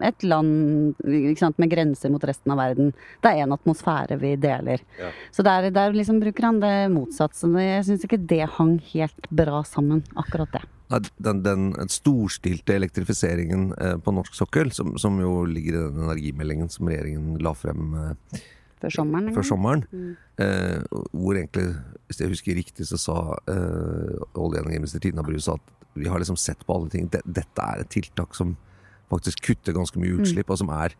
et 0.08 0.24
land 0.24 0.96
sant, 1.38 1.60
med 1.60 1.72
grenser 1.74 2.13
mot 2.13 2.24
resten 2.24 2.54
av 2.54 2.62
verden. 2.62 2.94
Det 3.22 3.34
er 3.34 3.44
en 3.44 3.56
atmosfære 3.58 4.20
vi 4.22 4.36
deler. 4.39 4.82
Ja. 5.00 5.12
Så 5.36 5.44
der, 5.44 5.70
der 5.75 5.96
liksom 5.96 6.22
bruker 6.24 6.48
han 6.48 6.62
det 6.63 6.74
motsatt. 6.96 7.36
Så 7.36 7.51
jeg 7.60 7.86
syns 7.88 8.08
ikke 8.08 8.22
det 8.24 8.46
hang 8.56 8.78
helt 8.94 9.32
bra 9.32 9.63
sammen, 9.68 10.04
akkurat 10.16 10.56
det. 10.56 10.63
Den, 11.22 11.44
den 11.46 11.66
storstilte 11.92 12.74
elektrifiseringen 12.74 13.74
eh, 13.78 13.98
på 14.01 14.13
norsk 14.16 14.34
sokkel, 14.34 14.72
som, 14.74 14.96
som 14.98 15.20
jo 15.22 15.44
ligger 15.46 15.75
i 15.75 15.84
den 15.84 16.08
energimeldingen 16.08 16.72
som 16.74 16.89
regjeringen 16.89 17.38
la 17.46 17.54
frem 17.54 17.94
eh, 18.00 18.48
Før 18.81 18.93
sommeren. 18.95 19.33
før 19.36 19.43
sommeren, 19.43 19.83
Mm. 19.91 20.15
eh, 20.39 20.79
hvor 21.13 21.36
egentlig, 21.36 21.75
hvis 22.07 22.19
jeg 22.19 22.29
husker 22.29 22.55
riktig, 22.55 22.86
så 22.88 22.98
sa 22.98 23.17
eh, 23.48 24.15
olje- 24.36 24.59
og 24.62 24.65
energiminister 24.65 25.00
Tina 25.03 25.21
Bru 25.21 25.36
at 25.36 25.62
vi 25.95 26.07
har 26.07 26.19
liksom 26.19 26.38
sett 26.38 26.65
på 26.65 26.75
alle 26.75 26.89
ting. 26.89 27.09
Dette 27.09 27.59
er 27.59 27.81
et 27.81 27.89
tiltak 27.89 28.33
som 28.36 28.55
faktisk 29.09 29.41
kutter 29.41 29.74
ganske 29.74 29.98
mye 30.00 30.19
utslipp, 30.19 30.50
og 30.50 30.57
som 30.57 30.69
er 30.69 30.93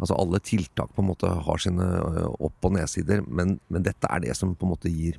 Altså 0.00 0.16
alle 0.18 0.40
tiltak 0.40 0.88
på 0.96 1.02
en 1.02 1.06
måte 1.14 1.28
har 1.28 1.58
sine 1.58 1.84
eh, 1.84 2.26
opp- 2.40 2.64
og 2.64 2.72
nedsider, 2.72 3.20
men, 3.28 3.60
men 3.70 3.82
dette 3.84 4.08
er 4.10 4.20
det 4.24 4.34
som 4.34 4.54
på 4.56 4.64
en 4.66 4.72
måte 4.72 4.90
gir 4.90 5.18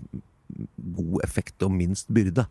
god 0.95 1.21
effekt 1.23 1.61
og 1.63 1.71
minst 1.71 2.09
byrde. 2.11 2.45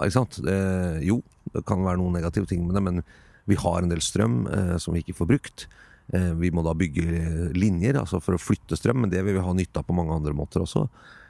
Ikke 0.00 0.12
sant? 0.16 0.38
Eh, 0.48 0.98
jo, 1.06 1.22
det 1.54 1.64
kan 1.68 1.84
være 1.84 1.98
noen 2.00 2.16
negative 2.16 2.48
ting 2.50 2.64
med 2.66 2.74
det, 2.74 2.82
men 2.82 3.02
vi 3.46 3.54
har 3.60 3.82
en 3.82 3.90
del 3.92 4.00
strøm 4.02 4.48
eh, 4.50 4.74
som 4.78 4.94
vi 4.96 5.02
ikke 5.04 5.14
får 5.20 5.28
brukt. 5.30 5.66
Eh, 6.14 6.32
vi 6.40 6.50
må 6.54 6.64
da 6.64 6.74
bygge 6.78 7.52
linjer 7.56 7.98
altså 8.00 8.20
for 8.24 8.36
å 8.36 8.40
flytte 8.40 8.78
strøm, 8.78 9.04
men 9.04 9.12
det 9.12 9.22
vil 9.26 9.36
vi 9.36 9.44
ha 9.44 9.54
nytte 9.56 9.82
av 9.82 9.88
på 9.88 9.96
mange 9.96 10.16
andre 10.16 10.34
måter 10.36 10.64
også. 10.64 10.86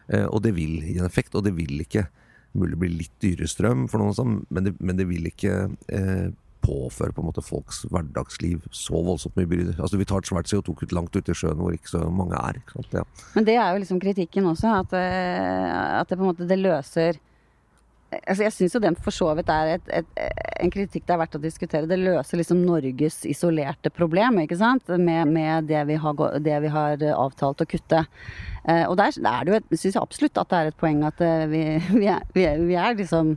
Eh, 0.09 0.27
og 0.27 0.43
det 0.45 0.55
vil 0.57 0.81
gi 0.85 0.99
en 0.99 1.09
effekt, 1.09 1.35
og 1.35 1.47
det 1.47 1.57
vil 1.57 1.81
ikke 1.85 2.07
mulig 2.59 2.79
bli 2.81 2.91
litt 3.03 3.17
dyrere 3.23 3.49
strøm 3.51 3.87
for 3.91 4.01
noen, 4.03 4.17
sånn, 4.17 4.37
men, 4.49 4.69
det, 4.69 4.77
men 4.81 4.99
det 4.99 5.09
vil 5.11 5.27
ikke 5.29 5.57
eh, 5.93 6.29
påføre 6.65 7.15
på 7.15 7.23
en 7.23 7.29
måte 7.29 7.45
folks 7.45 7.85
hverdagsliv 7.93 8.65
så 8.75 8.99
voldsomt 9.05 9.37
mye 9.39 9.49
byrder. 9.51 9.79
Altså 9.79 10.01
Vi 10.01 10.09
tar 10.09 10.23
et 10.23 10.31
svært 10.31 10.51
CO2-kutt 10.51 10.95
langt 10.97 11.15
ute 11.15 11.33
i 11.33 11.39
sjøen 11.39 11.61
hvor 11.61 11.75
ikke 11.75 11.93
så 11.93 12.03
mange 12.11 12.39
er. 12.41 12.61
Ikke? 12.61 12.85
Ja. 12.97 13.05
Men 13.37 13.47
det 13.49 13.57
er 13.59 13.73
jo 13.73 13.83
liksom 13.85 14.03
kritikken 14.03 14.49
også, 14.51 14.75
at, 14.83 14.97
eh, 14.99 15.99
at 16.01 16.11
det 16.11 16.19
på 16.19 16.25
en 16.25 16.33
måte 16.33 16.49
det 16.49 16.61
løser 16.61 17.21
Altså 18.09 18.47
Jeg 18.47 18.55
syns 18.57 18.75
jo 18.77 18.81
den 18.81 18.97
for 18.97 19.13
så 19.13 19.29
vidt 19.37 19.51
er 19.53 19.75
et, 19.75 19.91
et, 20.01 20.21
en 20.65 20.73
kritikk 20.73 21.05
det 21.05 21.15
er 21.15 21.21
verdt 21.21 21.37
å 21.37 21.43
diskutere. 21.43 21.89
Det 21.91 21.99
løser 22.01 22.41
liksom 22.41 22.63
Norges 22.65 23.21
isolerte 23.29 23.93
problem, 23.93 24.41
ikke 24.45 24.57
sant? 24.61 24.89
Med, 24.89 25.29
med 25.29 25.69
det, 25.69 25.83
vi 25.91 25.99
har, 26.01 26.23
det 26.41 26.59
vi 26.65 26.73
har 26.73 27.05
avtalt 27.13 27.65
å 27.65 27.69
kutte. 27.69 28.05
Eh, 28.65 28.85
og 28.89 28.97
der 29.01 29.13
er 29.13 29.45
det 29.45 29.55
jo, 29.55 29.63
synes 29.77 29.95
jeg 29.95 30.03
absolutt 30.03 30.41
at 30.41 30.51
det 30.51 30.61
er 30.61 30.73
et 30.73 30.81
poeng 30.81 31.05
at 31.09 31.21
eh, 31.25 31.47
vi, 31.53 31.63
vi, 32.01 32.09
er, 32.09 32.25
vi, 32.35 32.77
er, 32.81 32.97
liksom 32.97 33.37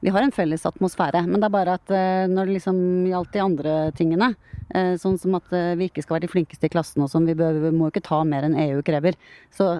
vi 0.00 0.12
har 0.14 0.22
en 0.22 0.34
felles 0.34 0.66
atmosfære, 0.68 1.24
men 1.26 1.40
det 1.40 1.48
er 1.48 1.54
bare 1.54 1.74
at 1.78 1.90
eh, 1.94 2.26
når 2.30 2.46
det 2.46 2.58
liksom 2.58 2.78
gjaldt 3.10 3.32
de 3.34 3.42
andre 3.42 3.74
tingene, 3.98 4.28
eh, 4.70 4.94
sånn 5.00 5.18
som 5.18 5.34
at 5.38 5.50
eh, 5.56 5.74
vi 5.78 5.88
ikke 5.90 6.04
skal 6.04 6.18
være 6.18 6.26
de 6.28 6.32
flinkeste 6.34 6.68
i 6.68 6.72
klassen 6.72 7.02
og 7.02 7.10
sånn, 7.10 7.26
vi, 7.26 7.34
bør, 7.38 7.58
vi 7.66 7.72
må 7.74 7.90
ikke 7.90 8.04
ta 8.06 8.20
mer 8.26 8.46
enn 8.46 8.54
EU 8.68 8.82
krever, 8.86 9.18
så, 9.54 9.76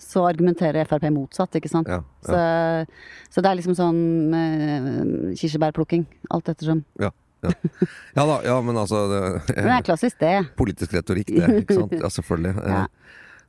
så 0.00 0.24
argumenterer 0.28 0.86
Frp 0.88 1.08
motsatt, 1.14 1.58
ikke 1.58 1.70
sant. 1.70 1.90
Ja, 1.90 2.00
ja. 2.00 2.28
Så, 2.28 3.34
så 3.36 3.44
det 3.44 3.50
er 3.50 3.58
liksom 3.58 3.76
sånn 3.78 4.00
uh, 4.34 5.34
kirsebærplukking, 5.38 6.06
alt 6.34 6.50
ettersom. 6.52 6.84
Ja, 7.00 7.10
ja. 7.44 7.52
ja 8.16 8.26
da, 8.30 8.38
ja, 8.46 8.58
men 8.64 8.80
altså 8.80 9.04
det, 9.10 9.20
Men 9.56 9.70
det 9.70 9.78
er 9.78 9.88
klassisk 9.90 10.20
det. 10.22 10.36
Politisk 10.58 10.96
retorikk, 10.96 11.32
det. 11.34 11.64
ikke 11.64 11.80
sant? 11.82 11.98
Ja, 12.00 12.12
selvfølgelig. 12.18 12.56
Ja. 12.74 12.86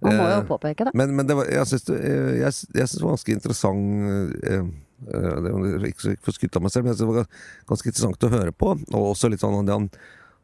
Man 0.04 0.18
må 0.20 0.26
jo 0.28 0.40
eh, 0.42 0.42
påpeke 0.44 0.86
det. 0.86 0.92
Men, 1.00 1.14
men 1.16 1.26
det 1.26 1.38
var, 1.38 1.48
jeg 1.50 1.70
syns 1.70 1.86
det, 1.88 1.96
eh, 2.04 2.50
det 2.76 2.84
var 3.00 3.14
ganske 3.14 3.32
interessant 3.32 4.42
det 5.06 5.54
var 5.54 5.86
Ikke 5.88 6.12
for 6.24 6.36
skryte 6.36 6.60
av 6.60 6.66
meg 6.66 6.74
selv, 6.74 6.86
men 6.86 6.92
jeg 6.92 7.00
det 7.00 7.08
var 7.08 7.30
ganske 7.72 7.90
interessant 7.90 8.28
å 8.28 8.32
høre 8.34 8.52
på. 8.52 8.74
Og 8.92 9.08
også 9.14 9.32
litt 9.32 9.42
sånn 9.42 9.66
det 9.66 9.74
han 9.74 9.88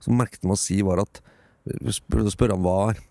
som 0.02 0.16
merket 0.18 0.48
med 0.48 0.56
å 0.56 0.62
si, 0.62 0.80
var 0.88 1.04
at 1.04 1.20
Spør, 1.94 2.26
spør 2.34 2.56
om 2.56 2.64
hva 2.66 2.76
er 2.90 3.02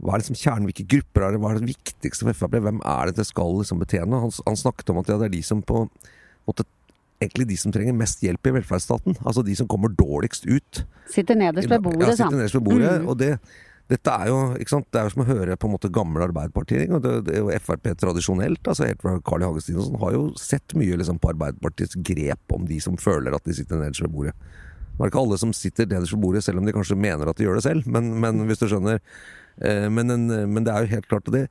hva 0.00 0.16
er 0.16 0.22
liksom 0.22 0.38
kjernen, 0.38 0.68
hvilke 0.70 0.86
grupper 0.88 1.26
er 1.26 1.34
det, 1.34 1.40
hva 1.42 1.52
er 1.52 1.60
det 1.60 1.72
viktigste 1.74 2.26
for 2.26 2.36
Frp? 2.36 2.58
Hvem 2.64 2.82
er 2.88 3.10
det 3.10 3.20
det 3.20 3.28
skal 3.28 3.58
liksom 3.60 3.82
betjene? 3.82 4.20
Han, 4.24 4.34
han 4.46 4.58
snakket 4.58 4.92
om 4.92 5.00
at 5.02 5.12
ja, 5.12 5.18
det 5.20 5.28
er 5.28 5.34
de 5.36 5.42
som 5.46 5.64
på 5.64 5.86
måte 6.48 6.68
Egentlig 7.20 7.50
de 7.50 7.56
som 7.60 7.68
trenger 7.68 7.92
mest 7.92 8.22
hjelp 8.24 8.48
i 8.48 8.52
velferdsstaten. 8.54 9.18
Altså 9.28 9.42
de 9.44 9.52
som 9.52 9.66
kommer 9.68 9.90
dårligst 9.92 10.46
ut. 10.48 10.78
Sitter 11.12 11.36
nederst 11.36 11.68
ved 11.68 11.82
bordet, 11.84 12.06
Ja, 12.06 12.14
sitter 12.16 12.38
nederst 12.38 12.56
ved 12.56 12.64
bordet. 12.64 12.94
Mm. 13.02 13.10
Og 13.12 13.18
det, 13.20 13.34
dette 13.92 14.14
er 14.14 14.30
jo 14.30 14.38
ikke 14.56 14.72
sant? 14.72 14.86
Det 14.88 15.02
er 15.02 15.04
jo 15.04 15.12
som 15.12 15.24
å 15.26 15.26
høre 15.28 15.58
på 15.60 15.68
en 15.68 15.74
måte 15.74 15.90
gamle 15.92 16.22
Arbeiderpartiet. 16.24 16.88
Og 16.96 17.02
det, 17.04 17.12
det 17.26 17.34
er 17.36 17.44
jo 17.44 17.58
Frp 17.60 17.90
tradisjonelt, 18.00 18.62
altså 18.64 18.88
helt 18.88 19.04
fra 19.04 19.18
Carl 19.28 19.44
I. 19.44 19.50
Hagestin 19.50 19.82
og 19.82 19.90
sånn, 19.90 20.00
har 20.00 20.16
jo 20.16 20.22
sett 20.40 20.72
mye 20.80 20.96
liksom, 20.96 21.20
på 21.20 21.34
Arbeiderpartiets 21.34 22.00
grep 22.08 22.56
om 22.56 22.64
de 22.70 22.80
som 22.80 22.96
føler 22.96 23.36
at 23.36 23.44
de 23.44 23.58
sitter 23.60 23.82
nederst 23.82 24.06
ved 24.06 24.16
bordet. 24.16 24.32
Det 24.94 25.04
er 25.04 25.12
ikke 25.12 25.20
alle 25.26 25.40
som 25.44 25.52
sitter 25.56 25.92
nederst 25.92 26.16
ved 26.16 26.24
bordet, 26.24 26.46
selv 26.48 26.64
om 26.64 26.72
de 26.72 26.76
kanskje 26.76 26.96
mener 27.04 27.28
at 27.28 27.36
de 27.36 27.44
gjør 27.50 27.60
det 27.60 27.66
selv. 27.68 27.84
Men, 27.84 28.14
men 28.24 28.46
hvis 28.48 28.64
du 28.64 28.68
skjønner. 28.72 29.04
Eh, 29.60 29.88
Men, 29.92 30.10
en, 30.10 30.26
men 30.52 30.64
det 30.64 30.72
er 30.74 30.86
jo 30.86 30.94
helt 30.96 31.08
klart 31.10 31.30
det. 31.32 31.46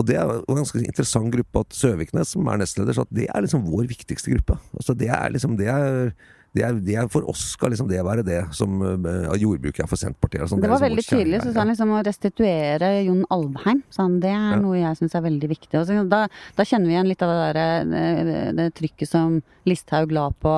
Og 0.00 0.06
det 0.08 0.16
er 0.18 0.28
en 0.40 0.58
ganske 0.58 0.80
interessant 0.82 1.32
gruppe 1.34 1.62
at 1.62 1.74
Søviknes, 1.76 2.32
som 2.34 2.46
er 2.48 2.62
nestleder, 2.62 2.96
sa 2.96 3.04
at 3.04 3.12
det 3.14 3.28
er 3.28 3.44
liksom 3.44 3.66
vår 3.68 3.86
viktigste 3.90 4.32
gruppe. 4.32 4.56
Altså 4.78 4.96
det 4.98 5.10
er 5.12 5.34
liksom 5.34 5.58
det 5.60 5.68
er, 5.68 6.14
det 6.56 6.64
er, 6.64 6.78
det 6.84 6.96
er 6.98 7.10
For 7.12 7.28
oss 7.28 7.44
skal 7.54 7.70
liksom 7.74 7.90
det 7.90 8.00
være 8.04 8.24
det 8.26 8.40
som 8.56 8.80
uh, 8.82 9.36
jordbruket 9.38 9.84
er 9.84 9.90
for 9.90 10.00
Senterpartiet. 10.00 10.48
Sånn, 10.48 10.62
Det 10.64 10.70
var 10.72 10.80
liksom 10.80 10.88
veldig 10.88 11.06
tydelig. 11.06 11.42
Så 11.44 11.52
sa 11.52 11.62
han 11.62 11.70
liksom 11.70 11.92
å 11.94 12.00
restituere 12.08 12.90
Jon 13.06 13.22
Alvheim. 13.36 13.82
Han, 13.98 14.18
det 14.24 14.32
er 14.32 14.56
Ja. 14.56 14.60
noe 14.64 14.80
jeg 14.80 14.98
syns 15.00 15.14
er 15.14 15.26
veldig 15.28 15.52
viktig. 15.52 15.76
Og 15.80 15.86
så, 15.86 16.08
da, 16.08 16.26
da 16.56 16.66
kjenner 16.66 16.88
vi 16.88 16.96
igjen 16.96 17.12
litt 17.12 17.22
av 17.22 17.36
det, 17.36 17.52
der, 17.60 17.92
eh, 18.00 18.52
det 18.58 18.68
trykket 18.80 19.12
som 19.12 19.42
Listhaug 19.68 20.10
la 20.12 20.30
på 20.30 20.56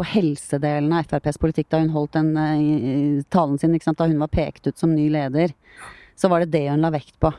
på 0.00 0.04
helsedelen 0.06 0.92
av 0.96 1.04
FrPs 1.04 1.36
politikk 1.36 1.66
da 1.68 1.80
hun 1.82 1.90
holdt 1.92 2.14
den 2.16 2.30
eh, 2.38 2.60
i 2.60 3.22
talen 3.28 3.58
sin, 3.60 3.74
da 3.76 4.06
hun 4.06 4.22
var 4.22 4.30
pekt 4.32 4.70
ut 4.70 4.78
som 4.78 4.94
ny 4.94 5.10
leder. 5.12 5.52
Så 6.20 6.28
var 6.28 6.44
det 6.44 6.50
det 6.52 6.66
hun 6.68 6.82
la 6.84 6.90
vekt 6.92 7.16
på. 7.22 7.32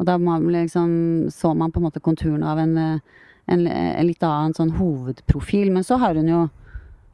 Og 0.00 0.06
da 0.08 0.16
liksom, 0.16 1.28
så 1.32 1.54
man 1.56 1.72
på 1.72 1.80
en 1.80 1.86
måte 1.88 2.00
konturene 2.04 2.46
av 2.48 2.58
en, 2.60 2.76
eh, 2.78 2.98
en, 3.52 3.66
en 3.66 4.06
litt 4.06 4.22
annen 4.24 4.54
sånn 4.56 4.74
hovedprofil. 4.76 5.70
Men 5.72 5.84
så 5.84 5.98
har 6.00 6.14
hun 6.16 6.28
jo 6.28 6.42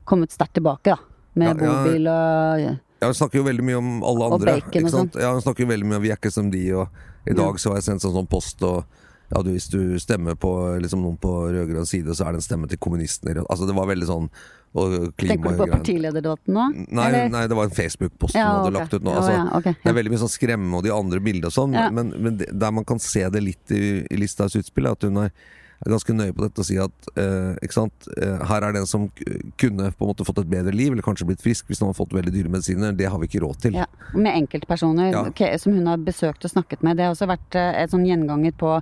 kommet 0.07 0.35
sterkt 0.35 0.59
tilbake, 0.59 0.95
da. 0.95 0.99
Med 1.37 1.51
Ja, 1.51 1.55
bobil 1.55 2.07
og 2.09 2.61
Ja, 2.97 3.09
Hun 3.11 3.15
snakker 3.15 3.39
jo 3.43 3.45
veldig 3.45 3.65
mye 3.67 3.77
om 3.77 3.89
alle 4.03 4.25
Og 4.25 4.39
andre. 4.41 4.55
bacon 4.57 4.87
og 4.87 4.91
sånn. 4.95 5.11
Ja, 5.21 5.33
hun 5.35 5.43
snakker 5.45 5.67
jo 5.67 5.71
veldig 5.71 5.87
mye 5.87 5.99
om 5.99 6.03
vi 6.03 6.11
er 6.15 6.17
ikke 6.17 6.33
som 6.33 6.51
de, 6.51 6.63
og 6.73 6.89
i 7.29 7.35
dag 7.37 7.59
så 7.61 7.71
har 7.71 7.77
jeg 7.77 7.85
sendt 7.91 8.03
sånn, 8.07 8.15
sånn 8.17 8.31
post 8.31 8.63
og 8.63 8.85
ja, 9.31 9.43
du, 9.43 9.51
Hvis 9.51 9.67
du 9.73 9.97
stemmer 10.03 10.37
på 10.39 10.53
liksom, 10.83 11.03
noen 11.03 11.19
på 11.21 11.33
rød-grønn 11.51 11.89
side, 11.89 12.15
så 12.15 12.27
er 12.27 12.35
det 12.35 12.43
en 12.43 12.47
stemme 12.47 12.71
til 12.71 12.79
kommunistene. 12.79 13.43
Altså 13.47 13.67
Det 13.67 13.75
var 13.77 13.91
veldig 13.91 14.09
sånn 14.09 14.31
og 14.77 14.95
Tenker 15.17 15.55
du 15.55 15.61
på 15.61 15.67
partilederdebatten 15.71 16.53
nå? 16.53 16.65
Nei, 16.99 17.07
nei, 17.33 17.45
det 17.49 17.57
var 17.57 17.69
en 17.69 17.75
Facebook-post 17.75 18.37
Ja, 18.37 18.49
hun 18.51 18.59
hadde 18.59 18.69
okay. 18.69 18.77
lagt 18.77 18.97
ut 18.97 19.07
nå. 19.07 19.15
Ja, 19.17 19.45
okay, 19.57 19.73
ja, 19.73 19.83
Det 19.83 19.93
er 19.93 19.97
veldig 19.99 20.13
mye 20.13 20.23
sånn 20.27 20.33
skremme 20.35 20.79
og 20.79 20.85
de 20.85 20.93
andre 20.93 21.21
bildene 21.25 21.49
og 21.49 21.55
sånn, 21.57 21.77
men, 21.97 22.13
men 22.21 22.41
der 22.45 22.75
man 22.77 22.85
kan 22.89 23.01
se 23.03 23.25
det 23.33 23.41
litt 23.41 23.73
i, 23.73 24.03
i 24.05 24.19
Listhaugs 24.21 24.59
utspill, 24.61 24.91
er 24.91 24.99
at 24.99 25.07
hun 25.09 25.23
er, 25.25 25.33
er 25.85 25.93
ganske 25.93 26.15
nøye 26.17 26.35
på 26.35 26.45
dette 26.45 26.63
og 26.63 26.69
sier 26.69 26.87
at 26.87 27.09
eh? 27.21 27.57
Eh, 27.61 28.45
her 28.49 28.65
er 28.65 28.73
det 28.73 28.83
en 28.83 28.89
som 28.89 29.07
kunne 29.61 29.91
på 29.93 30.07
en 30.07 30.11
måte 30.11 30.27
fått 30.27 30.41
et 30.41 30.51
bedre 30.51 30.73
liv, 30.75 30.93
eller 30.93 31.05
kanskje 31.05 31.29
blitt 31.29 31.45
frisk 31.45 31.69
hvis 31.69 31.83
han 31.83 31.91
har 31.91 31.99
fått 31.99 32.15
veldig 32.17 32.33
dyre 32.33 32.53
medisiner. 32.53 32.97
Det 32.97 33.11
har 33.11 33.21
vi 33.21 33.29
ikke 33.29 33.43
råd 33.45 33.61
til. 33.67 33.77
Ja, 33.77 33.87
med 34.15 34.33
enkeltpersoner 34.33 35.13
Ja. 35.13 35.27
okay, 35.29 35.59
som 35.59 35.77
hun 35.77 35.87
har 35.87 36.01
besøkt 36.01 36.45
og 36.45 36.53
snakket 36.53 36.83
med. 36.83 36.97
Det 36.97 37.07
har 37.07 37.15
også 37.15 37.29
vært 37.29 37.59
eh, 37.59 37.83
et 37.83 37.93
sånn 37.93 38.07
gjenganger 38.09 38.57
på 38.57 38.79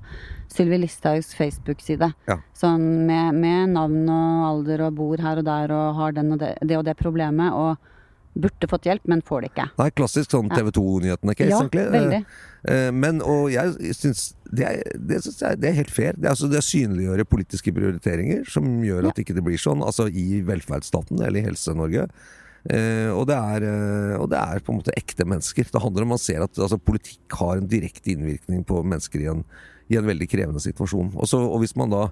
Sylvi 0.54 0.78
Listhaugs 0.84 1.34
Facebook-side. 1.34 2.12
Ja. 2.30 2.38
Sånn 2.54 3.06
med, 3.08 3.34
med 3.34 3.74
navn 3.74 4.04
og 4.06 4.46
alder 4.50 4.86
og 4.86 5.00
bor 5.00 5.18
her 5.24 5.42
og 5.42 5.48
der 5.48 5.74
og 5.74 5.98
har 5.98 6.14
den 6.14 6.36
og 6.36 6.38
det, 6.44 6.54
det 6.62 6.78
og 6.78 6.86
det 6.86 6.94
problemet 7.00 7.56
og 7.58 7.90
burde 8.34 8.68
fått 8.70 8.86
hjelp, 8.88 9.04
men 9.10 9.22
får 9.22 9.44
det 9.44 9.48
ikke. 9.52 9.66
Nei, 9.78 9.88
klassisk 9.94 10.32
sånn 10.34 10.48
TV 10.50 10.70
2-nyhetene-case, 10.74 11.50
Ja, 11.50 11.60
egentlig. 11.62 11.84
veldig. 11.94 12.20
Eh, 12.68 12.90
Men, 12.96 13.20
og 13.22 13.50
jeg 13.52 13.94
syns 13.94 14.22
det, 14.50 14.70
det, 14.94 15.20
det 15.60 15.68
er 15.70 15.76
helt 15.80 15.92
fair. 15.94 16.16
Det 16.18 16.30
altså, 16.30 16.48
det 16.50 16.62
synliggjøre 16.66 17.26
politiske 17.28 17.74
prioriteringer 17.76 18.44
som 18.50 18.66
gjør 18.84 19.10
at 19.10 19.20
ikke 19.22 19.36
det 19.36 19.44
blir 19.46 19.60
sånn. 19.60 19.84
Altså 19.86 20.08
i 20.10 20.40
velferdsstaten 20.46 21.20
eller 21.20 21.40
i 21.42 21.46
Helse-Norge. 21.48 22.08
Eh, 22.64 23.10
og, 23.12 23.26
det 23.28 23.36
er, 23.36 23.66
eh, 23.68 24.14
og 24.16 24.30
det 24.32 24.38
er 24.40 24.62
på 24.64 24.72
en 24.72 24.78
måte 24.80 24.94
ekte 24.96 25.26
mennesker. 25.28 25.68
Det 25.70 25.82
handler 25.84 26.06
om 26.06 26.14
man 26.16 26.22
ser 26.22 26.46
at 26.46 26.56
altså, 26.58 26.78
politikk 26.80 27.36
har 27.40 27.60
en 27.60 27.68
direkte 27.68 28.14
innvirkning 28.14 28.64
på 28.64 28.80
mennesker 28.82 29.20
i 29.20 29.28
en, 29.34 29.44
i 29.92 29.98
en 30.00 30.06
veldig 30.08 30.28
krevende 30.32 30.62
situasjon. 30.64 31.12
Også, 31.20 31.42
og 31.44 31.60
hvis 31.60 31.76
man 31.76 31.92
da 31.92 32.06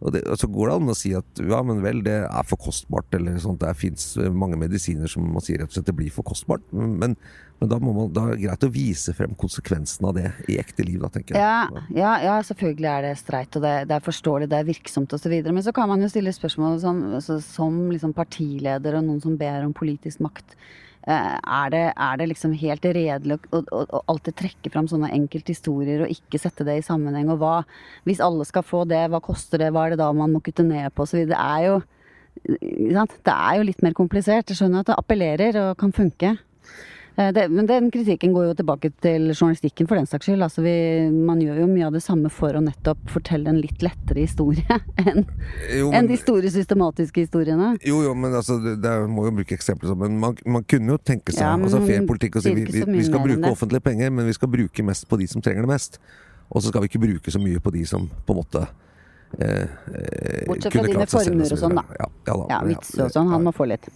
og, 0.00 0.12
det, 0.12 0.24
og 0.28 0.36
så 0.40 0.48
går 0.50 0.68
det 0.68 0.74
an 0.76 0.92
å 0.92 0.96
si 0.98 1.14
at 1.16 1.40
ja, 1.40 1.60
men 1.64 1.80
vel, 1.84 2.02
det 2.04 2.16
er 2.26 2.46
for 2.48 2.60
kostbart, 2.60 3.08
eller 3.16 3.38
sånt. 3.40 3.62
Det 3.62 3.72
fins 3.78 4.14
mange 4.34 4.58
medisiner 4.60 5.10
som 5.10 5.26
man 5.32 5.44
sier 5.44 5.62
rett 5.62 5.70
og 5.70 5.78
slett 5.78 5.88
det 5.88 5.96
blir 5.96 6.12
for 6.12 6.26
kostbart. 6.26 6.64
Men, 6.74 7.16
men 7.62 7.70
da, 7.70 7.78
må 7.80 7.94
man, 7.96 8.10
da 8.12 8.26
er 8.26 8.34
det 8.34 8.44
greit 8.44 8.66
å 8.66 8.72
vise 8.74 9.14
frem 9.16 9.36
konsekvensen 9.38 10.08
av 10.08 10.16
det 10.18 10.26
i 10.50 10.58
ekte 10.60 10.84
liv, 10.84 10.98
da, 11.00 11.10
tenker 11.14 11.38
jeg. 11.38 11.44
Ja, 11.44 11.84
ja, 11.96 12.12
ja 12.26 12.38
selvfølgelig 12.44 12.90
er 12.90 13.06
det 13.08 13.14
streit, 13.22 13.56
og 13.56 13.64
det, 13.64 13.74
det 13.90 13.96
er 13.96 14.04
forståelig, 14.04 14.50
det 14.52 14.60
er 14.60 14.68
virksomt 14.68 15.16
osv. 15.16 15.34
Men 15.48 15.64
så 15.64 15.74
kan 15.76 15.88
man 15.90 16.04
jo 16.04 16.10
stille 16.12 16.34
spørsmål 16.34 16.80
som, 16.82 17.04
altså, 17.20 17.38
som 17.44 17.78
liksom 17.92 18.16
partileder 18.16 18.98
og 18.98 19.06
noen 19.06 19.22
som 19.24 19.38
ber 19.40 19.64
om 19.64 19.76
politisk 19.76 20.24
makt. 20.26 20.58
Eh, 21.04 21.36
er 21.36 21.72
det, 21.72 21.82
er 22.00 22.16
det, 22.16 22.28
liksom 22.30 22.54
helt 22.56 22.86
redelig 22.96 23.36
å, 23.52 23.60
å, 23.60 23.80
å, 23.84 23.98
alltid 24.08 24.38
trekke 24.40 24.70
fram 24.72 24.86
sånne 24.88 25.10
enkelthistorier 25.12 26.06
og 26.06 26.14
ikke 26.14 26.40
sette 26.40 26.64
det 26.64 26.78
i 26.80 26.86
sammenheng? 26.86 27.28
Og 27.34 27.42
hva, 27.42 27.58
hvis 28.08 28.22
alle 28.24 28.46
skal 28.48 28.64
få 28.64 28.86
det, 28.88 29.02
hva 29.12 29.20
koster 29.24 29.60
det, 29.60 29.68
hva 29.74 29.84
er 29.84 29.94
det 29.94 30.00
da 30.00 30.08
man 30.16 30.32
må 30.32 30.40
kutte 30.44 30.64
ned 30.64 30.88
på 30.96 31.04
osv. 31.04 31.26
Det 31.28 31.40
er 31.40 31.68
jo 31.68 31.82
det 32.44 33.30
er 33.30 33.60
jo 33.60 33.66
litt 33.68 33.84
mer 33.84 33.94
komplisert. 33.94 34.48
Jeg 34.50 34.58
skjønner 34.58 34.82
at 34.82 34.88
det 34.90 34.96
appellerer 34.98 35.58
og 35.60 35.76
kan 35.80 35.92
funke. 35.94 36.34
Eh, 37.16 37.32
det, 37.32 37.48
men 37.48 37.66
den 37.66 37.90
kritikken 37.94 38.32
går 38.34 38.48
jo 38.48 38.54
tilbake 38.58 38.90
til 39.02 39.28
journalistikken 39.30 39.86
for 39.86 39.98
den 39.98 40.08
saks 40.10 40.26
skyld. 40.26 40.42
Altså 40.42 40.64
vi, 40.64 40.74
man 41.14 41.42
gjør 41.42 41.60
jo 41.62 41.68
mye 41.70 41.86
av 41.86 41.94
det 41.94 42.02
samme 42.02 42.30
for 42.32 42.58
å 42.58 42.62
nettopp 42.64 43.04
fortelle 43.12 43.52
en 43.52 43.60
litt 43.62 43.84
lettere 43.86 44.24
historie 44.24 44.80
enn 45.04 45.22
en 45.94 46.10
de 46.10 46.18
store 46.18 46.50
systematiske 46.50 47.26
historiene. 47.26 47.74
Jo, 47.86 48.02
jo, 48.06 48.16
men 48.18 48.34
altså, 48.34 48.58
det, 48.62 48.76
det 48.82 48.96
må 49.10 49.28
jo 49.28 49.36
bruke 49.38 49.54
eksempler 49.54 49.94
Men 49.98 50.18
man, 50.22 50.38
man, 50.42 50.66
kunne 50.66 50.96
jo 50.96 50.98
tenke 50.98 51.34
seg 51.34 51.46
ja, 51.46 51.54
altså, 51.54 51.82
fair 51.86 52.02
politikk 52.08 52.40
og 52.40 52.46
si 52.46 52.54
vi, 52.56 52.66
vi, 52.66 52.82
vi 52.96 53.06
skal 53.06 53.22
bruke 53.22 53.52
offentlige 53.54 53.86
penger, 53.92 54.10
men 54.14 54.26
vi 54.26 54.34
skal 54.34 54.50
bruke 54.50 54.86
mest 54.86 55.06
på 55.10 55.20
de 55.20 55.30
som 55.30 55.44
trenger 55.44 55.68
det 55.68 55.70
mest. 55.70 56.00
Og 56.50 56.62
så 56.62 56.70
skal 56.72 56.82
vi 56.82 56.90
ikke 56.90 57.04
bruke 57.06 57.32
så 57.32 57.40
mye 57.42 57.62
på 57.62 57.72
de 57.74 57.86
som 57.88 58.10
på 58.26 58.34
en 58.34 58.42
måte 58.42 58.66
eh, 59.38 59.62
eh 59.62 60.44
Bortsett 60.50 60.74
fra 60.74 60.86
dine 60.90 61.06
formuer 61.08 61.54
og 61.54 61.62
sånn, 61.62 61.78
da. 61.78 61.86
Ja, 61.94 62.10
ja, 62.26 62.34
da. 62.34 62.44
ja 62.50 62.62
vitser 62.68 63.06
og 63.06 63.14
sånn. 63.14 63.30
Han 63.32 63.46
må 63.46 63.54
få 63.54 63.70
litt. 63.70 63.86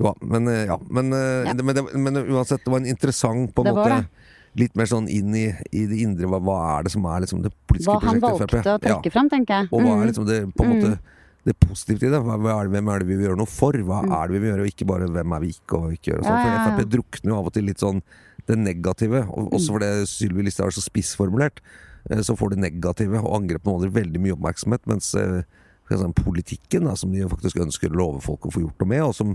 Jo 0.00 0.12
men, 0.20 0.48
eh, 0.48 0.66
ja, 0.66 0.78
men, 0.88 1.12
eh, 1.12 1.48
ja. 1.48 1.54
Men, 1.54 1.74
det, 1.76 1.84
men, 1.94 2.16
uansett, 2.16 2.64
det 2.64 2.72
var 2.72 2.80
en 2.80 2.88
interessant 2.88 3.54
på 3.54 3.64
en 3.64 3.74
måte 3.74 3.88
det. 3.90 4.28
Litt 4.60 4.74
mer 4.76 4.88
sånn 4.88 5.06
inn 5.08 5.32
i, 5.36 5.46
i 5.72 5.86
det 5.88 5.98
indre. 6.04 6.28
Hva, 6.28 6.38
hva, 6.44 6.56
er 6.74 6.86
det 6.86 6.92
som 6.92 7.06
er 7.08 7.22
liksom 7.24 7.40
det 7.44 7.54
politiske 7.70 7.94
prosjektet 8.02 8.20
Hva 8.20 8.28
han 8.28 8.40
valgte 8.42 8.74
å 8.74 8.80
trekke 8.84 9.08
ja. 9.08 9.14
fram, 9.14 9.30
tenker 9.32 9.62
jeg. 9.62 9.68
Og 9.70 9.80
hva 9.80 9.94
er 9.94 10.02
mm. 10.02 10.08
liksom 10.10 10.26
det 10.28 10.40
på 10.52 10.66
en 10.66 10.72
måte 10.74 10.90
mm. 10.90 11.14
det 11.48 11.54
positive 11.62 12.08
i 12.08 12.10
det? 12.12 12.20
Hva, 12.26 12.36
er 12.36 12.68
det? 12.68 12.74
Hvem 12.74 12.90
er 12.92 13.00
det 13.00 13.08
vi 13.08 13.16
vil 13.16 13.26
gjøre 13.30 13.40
noe 13.40 13.52
for? 13.52 13.78
Hva 13.88 14.02
mm. 14.04 14.12
er 14.18 14.28
det 14.28 14.34
vi 14.36 14.42
vil 14.42 14.50
gjøre, 14.50 14.66
og 14.66 14.74
ikke 14.74 14.88
bare 14.90 15.08
hvem 15.14 15.36
er 15.36 15.44
vi 15.46 15.54
ikke 15.56 15.78
og 15.78 15.96
ikke 15.96 16.12
gjøre 16.12 16.26
sånn. 16.26 16.42
For 16.42 16.66
Frp 16.66 16.92
drukner 16.96 17.32
jo 17.32 17.38
av 17.38 17.48
og 17.48 17.56
til 17.56 17.66
litt 17.70 17.86
sånn 17.86 18.04
det 18.50 18.58
negative, 18.58 19.24
og 19.30 19.56
også 19.56 19.70
mm. 19.70 19.74
fordi 19.78 19.90
Sylvi 20.10 20.44
Listhaug 20.44 20.68
er 20.68 20.76
så 20.76 20.84
spissformulert. 20.84 21.64
Eh, 22.10 22.20
så 22.26 22.36
får 22.36 22.52
det 22.52 22.62
negative 22.66 23.24
og 23.24 23.38
angrep 23.38 23.64
på 23.64 23.72
noen 23.72 23.96
veldig 23.96 24.20
mye 24.20 24.36
oppmerksomhet, 24.36 24.84
mens 24.90 25.14
sånn, 25.16 26.14
politikken, 26.16 26.84
da, 26.88 26.96
som 26.98 27.12
de 27.14 27.24
faktisk 27.30 27.60
ønsker 27.64 27.92
å 27.92 28.00
love 28.02 28.22
folk 28.24 28.44
å 28.48 28.52
få 28.52 28.66
gjort 28.66 28.84
noe 28.84 28.92
med, 28.92 29.04
og 29.06 29.16
som 29.16 29.34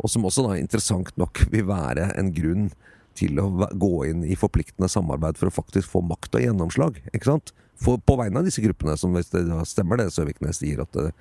og 0.00 0.10
som 0.10 0.26
også 0.26 0.46
da 0.46 0.56
interessant 0.58 1.12
nok 1.20 1.44
vil 1.52 1.68
være 1.68 2.10
en 2.18 2.32
grunn 2.34 2.70
til 3.18 3.38
å 3.38 3.46
gå 3.70 3.92
inn 4.08 4.24
i 4.26 4.38
forpliktende 4.38 4.90
samarbeid 4.90 5.38
for 5.38 5.50
å 5.50 5.54
faktisk 5.54 5.92
få 5.92 6.02
makt 6.02 6.34
og 6.34 6.42
gjennomslag. 6.42 6.98
ikke 7.12 7.30
sant? 7.30 7.54
For, 7.80 7.98
på 7.98 8.16
vegne 8.18 8.40
av 8.40 8.48
disse 8.48 8.62
gruppene, 8.62 8.96
som 8.98 9.14
hvis 9.14 9.30
det 9.32 9.44
stemmer 9.70 10.00
det 10.00 10.10
Søviknes 10.14 10.60
sier, 10.62 10.82
at 10.82 10.90
det, 10.94 11.12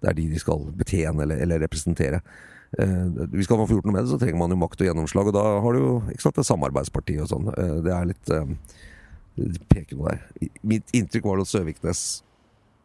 det, 0.00 0.08
er 0.10 0.16
de 0.16 0.26
de 0.32 0.40
skal 0.40 0.64
betjene 0.76 1.26
eller, 1.26 1.42
eller 1.44 1.62
representere. 1.64 2.22
Eh, 2.80 3.26
hvis 3.34 3.50
man 3.50 3.66
få 3.66 3.76
gjort 3.76 3.88
noe 3.88 3.96
med 3.98 4.06
det, 4.06 4.12
så 4.14 4.20
trenger 4.20 4.40
man 4.40 4.54
jo 4.54 4.60
makt 4.62 4.80
og 4.80 4.88
gjennomslag, 4.88 5.28
og 5.28 5.36
da 5.36 5.44
har 5.64 5.76
du 5.76 5.82
jo 5.82 5.94
ikke 6.12 6.24
sant, 6.24 6.40
et 6.40 6.48
samarbeidsparti 6.48 7.18
og 7.20 7.30
sånn. 7.32 7.52
Eh, 7.52 7.74
det 7.84 7.94
er 7.96 8.10
litt 8.12 8.32
eh, 8.32 8.54
peker 9.72 9.98
noe 9.98 10.14
der. 10.14 10.50
Mitt 10.72 10.92
inntrykk 10.96 11.28
var 11.28 11.40
at 11.40 11.48
Søviknes 11.48 12.22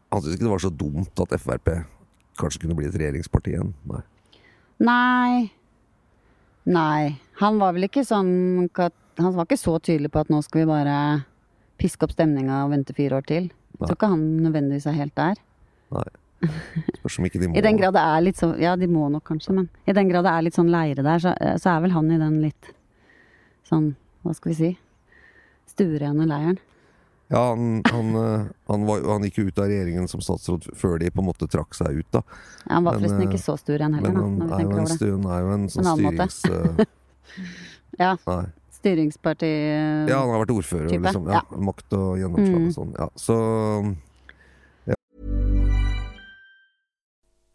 Han 0.07 0.21
syntes 0.21 0.37
ikke 0.37 0.45
det 0.45 0.51
var 0.53 0.61
så 0.63 0.71
dumt 0.71 1.19
at 1.19 1.33
Frp 1.43 1.73
kanskje 2.39 2.61
kunne 2.61 2.77
bli 2.77 2.87
et 2.87 2.95
regjeringsparti 2.95 3.57
igjen. 3.57 3.73
Nei. 3.91 3.99
Nei. 4.83 5.49
Nei. 6.67 7.17
Han 7.41 7.57
var 7.61 7.73
vel 7.73 7.87
ikke 7.87 8.03
sånn 8.05 8.67
Han 8.67 9.33
var 9.33 9.47
ikke 9.47 9.57
så 9.57 9.77
tydelig 9.79 10.11
på 10.13 10.21
at 10.21 10.29
nå 10.29 10.41
skal 10.45 10.61
vi 10.61 10.69
bare 10.69 10.97
piske 11.81 12.05
opp 12.05 12.13
stemninga 12.13 12.63
og 12.65 12.73
vente 12.73 12.93
fire 12.97 13.17
år 13.19 13.25
til. 13.29 13.49
Jeg 13.77 13.83
tror 13.83 13.97
ikke 13.97 14.09
han 14.13 14.23
nødvendigvis 14.45 14.87
er 14.89 14.97
helt 14.97 15.15
der. 15.17 15.41
Nei. 15.93 16.07
Spørs 16.99 17.17
om 17.17 17.25
ikke 17.25 17.39
de 17.41 17.47
må 17.49 17.57
I 17.57 17.65
den 17.65 17.79
grad 17.79 17.95
det 17.97 18.01
er 18.05 18.19
litt 18.21 18.37
sånn 18.37 18.57
Ja, 18.61 18.75
de 18.77 18.85
må 18.91 19.07
nok 19.09 19.23
kanskje, 19.25 19.55
men 19.57 19.69
i 19.89 19.95
den 19.97 20.09
grad 20.11 20.27
det 20.27 20.33
er 20.33 20.43
litt 20.45 20.57
sånn 20.57 20.69
leire 20.69 21.01
der, 21.01 21.21
så, 21.23 21.31
så 21.57 21.71
er 21.71 21.85
vel 21.85 21.95
han 21.95 22.11
i 22.13 22.19
den 22.21 22.35
litt 22.43 22.69
sånn 23.65 23.95
Hva 24.21 24.35
skal 24.37 24.53
vi 24.53 24.57
si 24.59 24.69
stuerene 25.67 26.25
leiren. 26.29 26.59
Ja, 27.27 27.41
han, 27.49 27.81
han, 27.91 28.15
eh, 28.15 28.45
han, 28.71 28.85
var, 28.87 29.01
han, 29.03 29.25
gikk 29.27 29.41
jo 29.41 29.47
ut 29.49 29.59
av 29.59 29.67
regjeringen 29.67 30.07
som 30.07 30.21
statsråd 30.23 30.69
før 30.79 30.95
de 31.01 31.09
på 31.11 31.19
en 31.23 31.27
måte 31.27 31.49
trakk 31.51 31.75
seg 31.75 31.99
ut, 31.99 32.07
da. 32.15 32.21
Ja, 32.63 32.77
han 32.77 32.87
var 32.87 32.99
forresten 32.99 33.25
ikke 33.25 33.39
eh, 33.39 33.43
så 33.43 33.57
stur 33.59 33.75
igjen 33.75 33.97
heller, 33.97 34.15
men 34.15 34.39
han 34.47 34.53
er, 34.55 34.63
jo 34.63 34.77
en, 34.79 34.87
styr, 34.93 35.11
han 35.17 35.27
er 35.35 35.43
jo 35.43 35.51
en 35.57 35.67
sånn 35.73 35.89
styrings... 35.91 36.39
ja. 38.03 38.13
Nei. 38.29 38.45
Styringsparti... 38.77 39.51
Ja, 40.07 40.21
han 40.21 40.31
har 40.31 40.43
vært 40.45 40.53
ordfører, 40.53 40.91
liksom. 40.93 41.27
Ja. 41.33 41.41
Makt 41.67 41.95
og 41.97 42.11
gjennomslag 42.21 42.61
mm. 42.61 42.67
og 42.69 42.75
sånn. 42.77 42.91
Ja, 42.95 43.07
så 43.19 43.37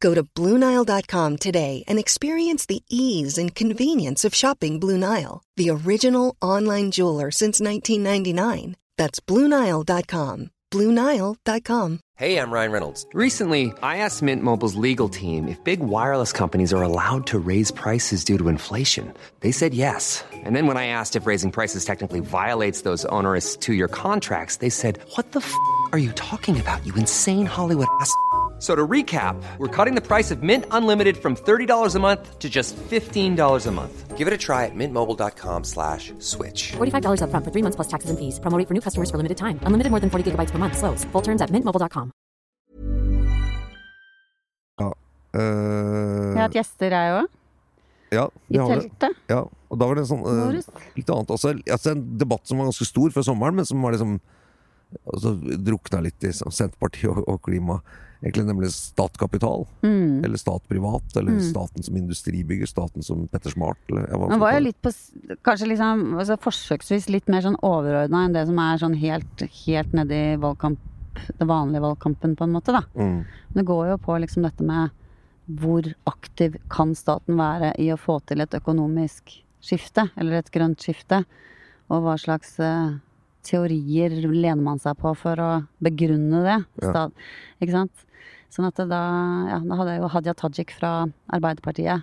Go 0.00 0.14
to 0.14 0.22
Bluenile.com 0.22 1.36
today 1.36 1.84
and 1.86 1.98
experience 1.98 2.66
the 2.66 2.82
ease 2.88 3.38
and 3.38 3.54
convenience 3.54 4.24
of 4.24 4.34
shopping 4.34 4.80
Blue 4.80 4.98
Nile, 4.98 5.42
the 5.56 5.70
original 5.70 6.36
online 6.42 6.90
jeweler 6.90 7.30
since 7.30 7.60
1999. 7.60 8.76
That's 8.96 9.20
Bluenile.com. 9.20 10.50
Bluenile.com. 10.70 12.00
Hey, 12.16 12.36
I'm 12.36 12.52
Ryan 12.52 12.70
Reynolds. 12.70 13.06
Recently, 13.14 13.72
I 13.82 13.96
asked 13.96 14.22
Mint 14.22 14.42
Mobile's 14.42 14.74
legal 14.74 15.08
team 15.08 15.48
if 15.48 15.62
big 15.64 15.80
wireless 15.80 16.32
companies 16.32 16.72
are 16.72 16.82
allowed 16.82 17.26
to 17.28 17.38
raise 17.38 17.70
prices 17.70 18.24
due 18.24 18.36
to 18.36 18.48
inflation. 18.48 19.12
They 19.40 19.52
said 19.52 19.72
yes. 19.74 20.22
And 20.32 20.54
then 20.54 20.66
when 20.66 20.76
I 20.76 20.86
asked 20.88 21.16
if 21.16 21.26
raising 21.26 21.50
prices 21.50 21.84
technically 21.84 22.20
violates 22.20 22.82
those 22.82 23.06
onerous 23.06 23.56
two 23.56 23.72
year 23.72 23.88
contracts, 23.88 24.56
they 24.56 24.68
said, 24.70 25.00
What 25.16 25.32
the 25.32 25.40
f 25.40 25.54
are 25.92 25.98
you 25.98 26.12
talking 26.12 26.60
about, 26.60 26.86
you 26.86 26.94
insane 26.94 27.46
Hollywood 27.46 27.88
ass? 28.00 28.14
So 28.60 28.76
to 28.76 28.86
recap, 28.86 29.40
we're 29.56 29.72
cutting 29.72 29.94
the 29.94 30.04
price 30.06 30.30
of 30.30 30.42
Mint 30.42 30.66
Unlimited 30.70 31.16
from 31.16 31.34
$30 31.34 31.94
a 31.96 31.98
month 31.98 32.38
to 32.40 32.48
just 32.50 32.76
$15 32.76 33.66
a 33.66 33.70
month. 33.72 34.18
Give 34.18 34.28
it 34.28 34.34
a 34.34 34.38
try 34.38 34.66
at 34.66 34.74
mintmobile.com 34.76 35.64
slash 35.64 36.12
switch. 36.18 36.72
$45 36.76 37.22
upfront 37.24 37.42
for 37.44 37.50
three 37.50 37.62
months 37.64 37.76
plus 37.76 37.88
taxes 37.88 38.10
and 38.10 38.18
fees. 38.20 38.36
Promo 38.38 38.58
rate 38.58 38.68
for 38.68 38.74
new 38.76 38.82
customers 38.84 39.08
for 39.10 39.16
limited 39.16 39.38
time. 39.38 39.56
Unlimited 39.64 39.90
more 39.90 40.00
than 40.00 40.10
40 40.10 40.30
gigabytes 40.32 40.50
per 40.52 40.58
month. 40.58 40.76
Slows. 40.76 41.04
Full 41.12 41.22
terms 41.22 41.40
at 41.40 41.48
mintmobile.com. 41.50 42.12
Ja. 44.80 44.90
eh, 45.34 45.40
Vi 45.40 46.36
har 46.36 46.44
hatt 46.48 46.58
gjester, 46.60 46.90
jeg 46.92 47.16
òg. 47.16 47.28
ja, 48.12 48.26
I 48.28 48.52
det 48.52 48.60
har 48.60 48.68
vi. 48.76 48.88
teltet. 48.90 49.16
Ja, 49.30 49.40
og 49.70 49.78
da 49.80 49.86
var 49.88 49.94
det 49.94 50.04
en 50.04 50.10
sånn 50.12 50.22
Boris. 50.26 50.68
litt 51.00 51.10
annet 51.16 51.30
også. 51.32 51.54
Altså 51.70 51.92
en 51.94 52.04
debatt 52.18 52.44
som 52.46 52.58
var 52.60 52.68
ganske 52.68 52.84
stor 52.88 53.08
før 53.16 53.22
sommeren, 53.24 53.54
men 53.56 53.64
som 53.64 53.80
var 53.82 53.92
liksom 53.96 54.18
altså, 55.14 55.32
drukna 55.64 56.02
litt 56.04 56.24
i 56.28 56.32
sånn 56.34 56.52
Senterpartiet 56.52 57.08
og, 57.14 57.24
og 57.28 57.40
klima. 57.46 57.80
Egentlig 58.20 58.44
nemlig 58.44 58.68
statkapital. 58.74 59.66
Mm. 59.82 60.24
Eller 60.24 60.36
stat-privat. 60.36 61.16
Eller 61.16 61.40
staten 61.40 61.82
som 61.82 61.96
industribygger. 61.96 62.68
Staten 62.68 63.02
som 63.02 63.24
Petter 63.28 63.50
Smart. 63.50 63.78
Eller, 63.88 64.08
Man 64.28 64.42
var 64.42 64.58
jo 64.58 64.66
litt 64.66 64.80
på 64.84 64.92
Kanskje 65.46 65.70
liksom 65.70 66.04
altså 66.20 66.36
forsøksvis 66.40 67.08
litt 67.08 67.30
mer 67.32 67.44
sånn 67.46 67.56
overordna 67.64 68.26
enn 68.26 68.36
det 68.36 68.44
som 68.50 68.60
er 68.60 68.80
sånn 68.82 68.96
helt, 69.00 69.44
helt 69.64 69.96
nedi 69.96 70.22
valgkamp 70.40 70.86
Det 71.38 71.44
vanlige 71.48 71.82
valgkampen, 71.82 72.36
på 72.38 72.46
en 72.46 72.52
måte, 72.54 72.72
da. 72.72 72.84
Mm. 72.94 73.24
Det 73.56 73.64
går 73.66 73.88
jo 73.90 73.96
på 74.00 74.14
liksom 74.22 74.44
dette 74.46 74.64
med 74.64 74.94
hvor 75.58 75.84
aktiv 76.06 76.54
kan 76.70 76.94
staten 76.94 77.34
være 77.40 77.72
i 77.82 77.88
å 77.90 77.98
få 77.98 78.20
til 78.28 78.40
et 78.44 78.54
økonomisk 78.54 79.32
skifte, 79.60 80.06
eller 80.16 80.38
et 80.38 80.52
grønt 80.54 80.80
skifte? 80.80 81.24
Og 81.90 82.04
hva 82.04 82.14
slags 82.20 82.54
eh, 82.62 82.94
teorier 83.46 84.10
lener 84.28 84.62
man 84.62 84.78
seg 84.82 84.98
på 85.00 85.14
for 85.18 85.40
å 85.40 85.50
begrunne 85.82 86.42
det? 86.44 86.58
Ja. 86.84 87.08
Ikke 87.60 87.76
sant? 87.78 88.06
Sånn 88.50 88.66
at 88.66 88.80
da, 88.90 89.00
ja, 89.46 89.58
da 89.62 89.76
hadde 89.78 89.92
jeg 89.94 90.00
jo 90.02 90.08
Hadia 90.10 90.32
Tajik 90.34 90.72
fra 90.74 90.92
Arbeiderpartiet. 91.30 92.02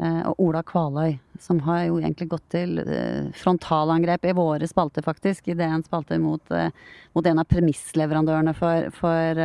eh, 0.00 0.22
Og 0.28 0.40
Ola 0.46 0.62
Kvaløy, 0.64 1.18
som 1.38 1.58
har 1.66 1.82
jo 1.86 1.98
egentlig 2.00 2.28
gått 2.32 2.46
til 2.54 2.78
eh, 2.80 3.28
frontalangrep 3.36 4.24
i 4.24 4.32
våre 4.36 4.66
spalter, 4.68 5.04
faktisk. 5.04 5.48
I 5.48 5.54
DNs 5.58 5.86
spalte 5.90 6.16
mot, 6.20 6.40
eh, 6.50 6.70
mot 7.14 7.26
en 7.26 7.38
av 7.38 7.44
premissleverandørene 7.44 8.54
for, 8.56 8.88
for, 8.96 9.42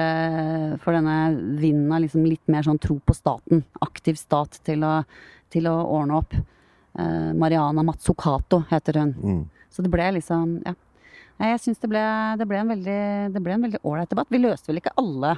for 0.84 0.96
denne 0.96 1.18
vinden 1.60 1.92
av 1.92 2.02
liksom 2.06 2.24
litt 2.26 2.48
mer 2.48 2.64
sånn 2.64 2.80
tro 2.80 2.96
på 3.04 3.14
staten. 3.16 3.66
Aktiv 3.84 4.16
stat 4.16 4.60
til 4.64 4.84
å, 4.88 5.02
til 5.52 5.68
å 5.68 5.76
ordne 6.00 6.22
opp. 6.24 6.34
Mariana 7.40 7.84
Mazzucato 7.88 8.66
heter 8.70 8.98
hun. 9.00 9.12
Mm. 9.24 9.44
Så 9.72 9.84
det 9.84 9.92
ble 9.94 10.10
liksom 10.18 10.58
Ja. 10.66 10.74
Nei, 11.42 11.50
Jeg 11.56 11.62
syns 11.64 11.80
det, 11.82 11.90
det 12.38 12.46
ble 12.48 12.60
en 12.62 12.70
veldig 13.66 13.80
ålreit 13.82 14.12
debatt. 14.14 14.30
Vi 14.30 14.42
løste 14.44 14.70
vel 14.70 14.82
ikke 14.84 14.94
alle 15.02 15.38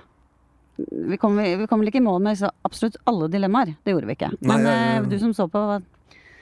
vi 0.77 1.17
kom, 1.21 1.37
vi 1.37 1.67
kom 1.69 1.83
vel 1.83 1.91
ikke 1.91 1.99
i 2.01 2.05
mål 2.05 2.21
med 2.25 2.39
så 2.39 2.49
absolutt 2.65 2.95
alle 3.09 3.27
dilemmaer. 3.29 3.75
Det 3.85 3.93
gjorde 3.93 4.09
vi 4.09 4.15
ikke. 4.17 4.31
Nei, 4.41 4.55
Men 4.57 4.65
jeg- 4.65 5.03
eh, 5.03 5.09
du 5.09 5.19
som 5.19 5.33
så 5.33 5.47
på, 5.49 5.81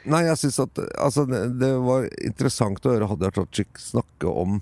Nei, 0.04 0.24
jeg 0.26 0.38
syns 0.38 0.60
at 0.64 0.80
altså, 0.98 1.28
det, 1.30 1.60
det 1.60 1.76
var 1.78 2.08
interessant 2.26 2.80
å 2.82 2.90
høre 2.96 3.08
Hadia 3.08 3.30
Tajik 3.30 3.78
snakke 3.78 4.26
om 4.26 4.62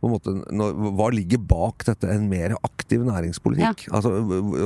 på 0.00 0.06
en 0.06 0.12
måte, 0.14 0.34
når, 0.52 0.76
Hva 0.94 1.08
ligger 1.12 1.38
bak 1.38 1.84
dette? 1.84 2.08
En 2.08 2.28
mer 2.30 2.54
aktiv 2.62 3.02
næringspolitikk? 3.04 3.88
Altså, 3.90 4.12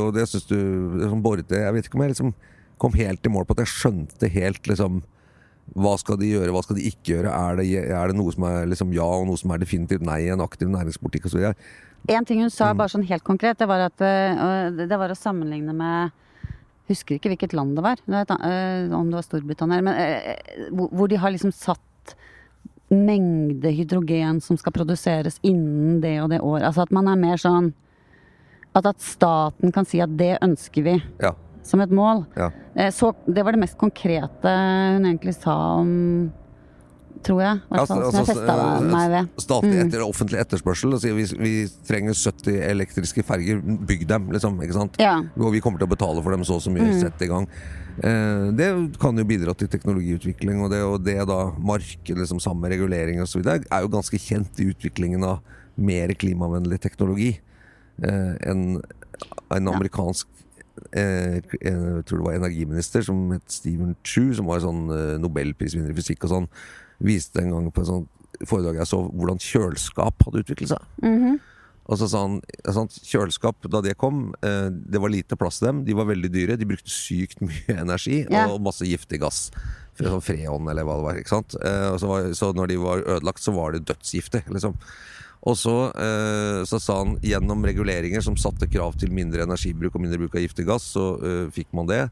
og 0.04 0.12
det 0.14 0.28
syns 0.28 0.44
du 0.46 0.58
liksom, 1.00 1.22
Borte 1.24 1.56
Jeg 1.56 1.72
vet 1.72 1.88
ikke 1.88 1.96
om 1.98 2.02
jeg 2.04 2.12
liksom 2.12 2.34
kom 2.78 2.92
helt 2.92 3.24
i 3.24 3.32
mål 3.32 3.46
på 3.46 3.56
at 3.56 3.64
jeg 3.64 3.72
skjønte 3.72 4.28
helt 4.34 4.68
liksom 4.68 5.00
hva 5.72 5.94
skal 5.98 6.18
de 6.20 6.28
gjøre, 6.34 6.52
hva 6.52 6.62
skal 6.62 6.76
de 6.76 6.84
ikke 6.90 7.14
gjøre? 7.14 7.30
Er 7.32 7.56
det, 7.56 7.66
er 7.88 8.10
det 8.12 8.16
noe 8.18 8.32
som 8.34 8.44
er 8.50 8.66
liksom 8.70 8.92
ja, 8.92 9.06
og 9.06 9.26
noe 9.26 9.40
som 9.40 9.50
er 9.54 9.62
definitivt 9.62 10.04
nei 10.04 10.26
en 10.30 10.44
aktiv 10.44 10.68
næringspolitikk 10.68 11.26
osv.? 11.30 11.54
En 12.12 12.24
ting 12.28 12.42
hun 12.44 12.50
sa 12.52 12.72
Mm. 12.72 12.76
bare 12.76 12.92
sånn 12.92 13.06
helt 13.08 13.24
konkret, 13.24 13.56
det 13.58 13.66
var, 13.66 13.80
at, 13.86 14.00
eh, 14.00 14.70
det 14.70 14.98
var 14.98 15.08
å 15.08 15.16
sammenligne 15.16 15.74
med 15.74 16.12
Husker 16.86 17.16
ikke 17.16 17.30
hvilket 17.32 17.54
land 17.54 17.76
det 17.76 17.82
var, 17.82 17.96
eh, 18.06 18.92
om 18.92 19.08
det 19.08 19.16
var 19.16 19.22
Storbritannia. 19.24 19.80
Men 19.82 19.94
eh, 19.96 20.36
hvor 20.70 21.08
de 21.08 21.16
har 21.16 21.30
liksom 21.32 21.50
satt 21.50 22.14
mengde 22.90 23.72
hydrogen 23.72 24.42
som 24.42 24.58
skal 24.60 24.72
produseres 24.72 25.40
innen 25.42 26.02
det 26.02 26.20
og 26.20 26.28
det 26.28 26.40
året. 26.44 26.66
Altså 26.68 26.82
at 26.82 26.92
man 26.92 27.08
er 27.08 27.16
mer 27.16 27.36
sånn 27.40 27.72
At, 28.76 28.86
at 28.86 28.98
staten 29.00 29.70
kan 29.72 29.86
si 29.86 30.00
at 30.00 30.16
det 30.18 30.38
ønsker 30.42 30.82
vi 30.82 31.02
Ja. 31.22 31.32
Som 31.64 31.80
et 31.80 31.90
mål. 31.90 32.24
ja. 32.36 32.50
Eh, 32.76 32.90
Så 32.94 33.14
det 33.26 33.44
var 33.44 33.52
det 33.56 33.60
mest 33.64 33.78
konkrete 33.80 34.54
hun 34.94 35.04
egentlig 35.08 35.34
sa 35.40 35.54
om 35.80 36.32
Tror 37.24 37.40
jeg. 37.40 37.60
Hvert 37.70 37.88
fall, 37.88 38.02
Altså, 38.02 38.10
som 38.10 38.18
jeg 38.20 38.20
altså, 38.20 38.34
festa 38.34 38.80
meg 38.84 39.10
ved. 39.10 39.28
Statlig 39.40 39.76
Mm. 39.78 39.86
etter 39.86 40.00
offentlig 40.04 40.40
etterspørsel. 40.42 40.92
Altså, 40.92 41.14
vi, 41.16 41.24
vi 41.40 41.52
trenger 41.88 42.12
70 42.12 42.58
elektriske 42.68 43.24
ferger, 43.24 43.62
bygg 43.64 44.06
dem, 44.10 44.26
liksom. 44.28 44.58
Ikke 44.60 44.74
sant? 44.76 44.98
Ja. 45.00 45.22
Og 45.38 45.52
vi 45.54 45.60
kommer 45.64 45.78
til 45.80 45.88
å 45.88 45.94
betale 45.94 46.20
for 46.22 46.30
dem 46.36 46.44
så 46.44 46.58
og 46.58 46.60
så 46.60 46.70
mye, 46.74 46.84
Mm. 46.84 47.00
sett 47.00 47.22
i 47.22 47.26
gang. 47.30 47.46
Eh, 48.02 48.50
det 48.52 48.98
kan 49.00 49.16
jo 49.16 49.24
bidra 49.24 49.56
til 49.56 49.68
teknologiutvikling, 49.68 50.60
og 50.64 50.70
det, 50.70 50.82
og 50.84 51.02
det 51.02 51.16
da 51.26 51.50
marked 51.56 52.12
liksom, 52.18 52.40
sammen 52.44 52.60
med 52.60 52.72
regulering 52.76 53.22
osv. 53.22 53.40
er 53.46 53.80
jo 53.80 53.88
ganske 53.88 54.18
kjent 54.20 54.60
i 54.60 54.68
utviklingen 54.74 55.24
av 55.24 55.40
mer 55.78 56.08
klimavennlig 56.08 56.78
teknologi. 56.78 57.38
Eh, 58.02 58.36
enn 58.50 58.82
en 59.50 59.64
amerikansk 59.68 60.26
eh, 60.92 61.40
jeg 61.60 62.04
tror 62.06 62.20
det 62.20 62.26
var 62.26 62.38
energiminister 62.38 63.04
som 63.06 63.26
het 63.34 63.46
Steven 63.52 63.94
Chu, 64.02 64.32
som 64.36 64.50
var 64.50 64.62
sånn 64.64 64.86
eh, 64.94 65.14
nobelprisvinner 65.22 65.92
i 65.92 65.96
fysikk 65.96 66.26
og 66.26 66.34
sånn, 66.34 66.50
viste 67.04 67.42
en 67.42 67.52
gang 67.54 67.72
på 67.74 67.84
en 67.84 67.90
sånt 67.90 68.10
foredrag 68.48 68.80
jeg 68.80 68.90
så, 68.90 69.00
hvordan 69.14 69.42
kjøleskap 69.42 70.24
hadde 70.26 70.44
utviklet 70.44 70.74
seg. 70.74 70.88
Mhm. 71.04 71.42
Og 71.84 71.98
så 72.00 72.06
sa 72.08 72.22
han 72.24 72.38
sånn, 72.72 72.88
kjøleskap, 73.04 73.66
da 73.68 73.82
det 73.84 73.98
kom, 74.00 74.30
eh, 74.40 74.70
det 74.72 75.00
var 75.02 75.12
lite 75.12 75.36
plass 75.36 75.60
til 75.60 75.68
dem, 75.68 75.82
de 75.84 75.96
var 75.96 76.08
veldig 76.08 76.30
dyre, 76.32 76.56
de 76.56 76.68
brukte 76.68 76.88
sykt 76.88 77.42
mye 77.44 77.76
energi 77.84 78.22
yeah. 78.24 78.48
og 78.48 78.62
masse 78.64 78.86
giftig 78.88 79.20
gass. 79.20 79.50
Sånn 79.98 80.24
freon 80.24 80.70
eller 80.70 80.86
hva 80.86 80.96
det 80.96 81.04
var. 81.04 81.18
ikke 81.20 81.34
sant? 81.34 81.56
Eh, 81.60 81.88
og 81.92 81.98
så, 82.00 82.08
var, 82.08 82.30
så 82.34 82.50
når 82.56 82.72
de 82.72 82.78
var 82.80 83.04
ødelagt, 83.04 83.44
så 83.44 83.52
var 83.54 83.76
det 83.76 83.84
dødsgiftig, 83.90 84.46
liksom. 84.48 84.78
Og 85.44 85.58
så, 85.60 85.74
eh, 85.92 86.62
så 86.64 86.80
sa 86.80 87.02
han 87.02 87.18
gjennom 87.20 87.64
reguleringer 87.68 88.22
som 88.24 88.36
satte 88.40 88.68
krav 88.70 88.96
til 89.00 89.12
mindre 89.12 89.44
energibruk 89.44 89.94
og 89.94 90.04
mindre 90.04 90.22
bruk 90.22 90.38
av 90.38 90.46
giftig 90.46 90.64
gass, 90.70 90.86
så 90.96 91.08
eh, 91.20 91.44
fikk 91.52 91.68
man 91.76 91.90
det. 91.90 92.06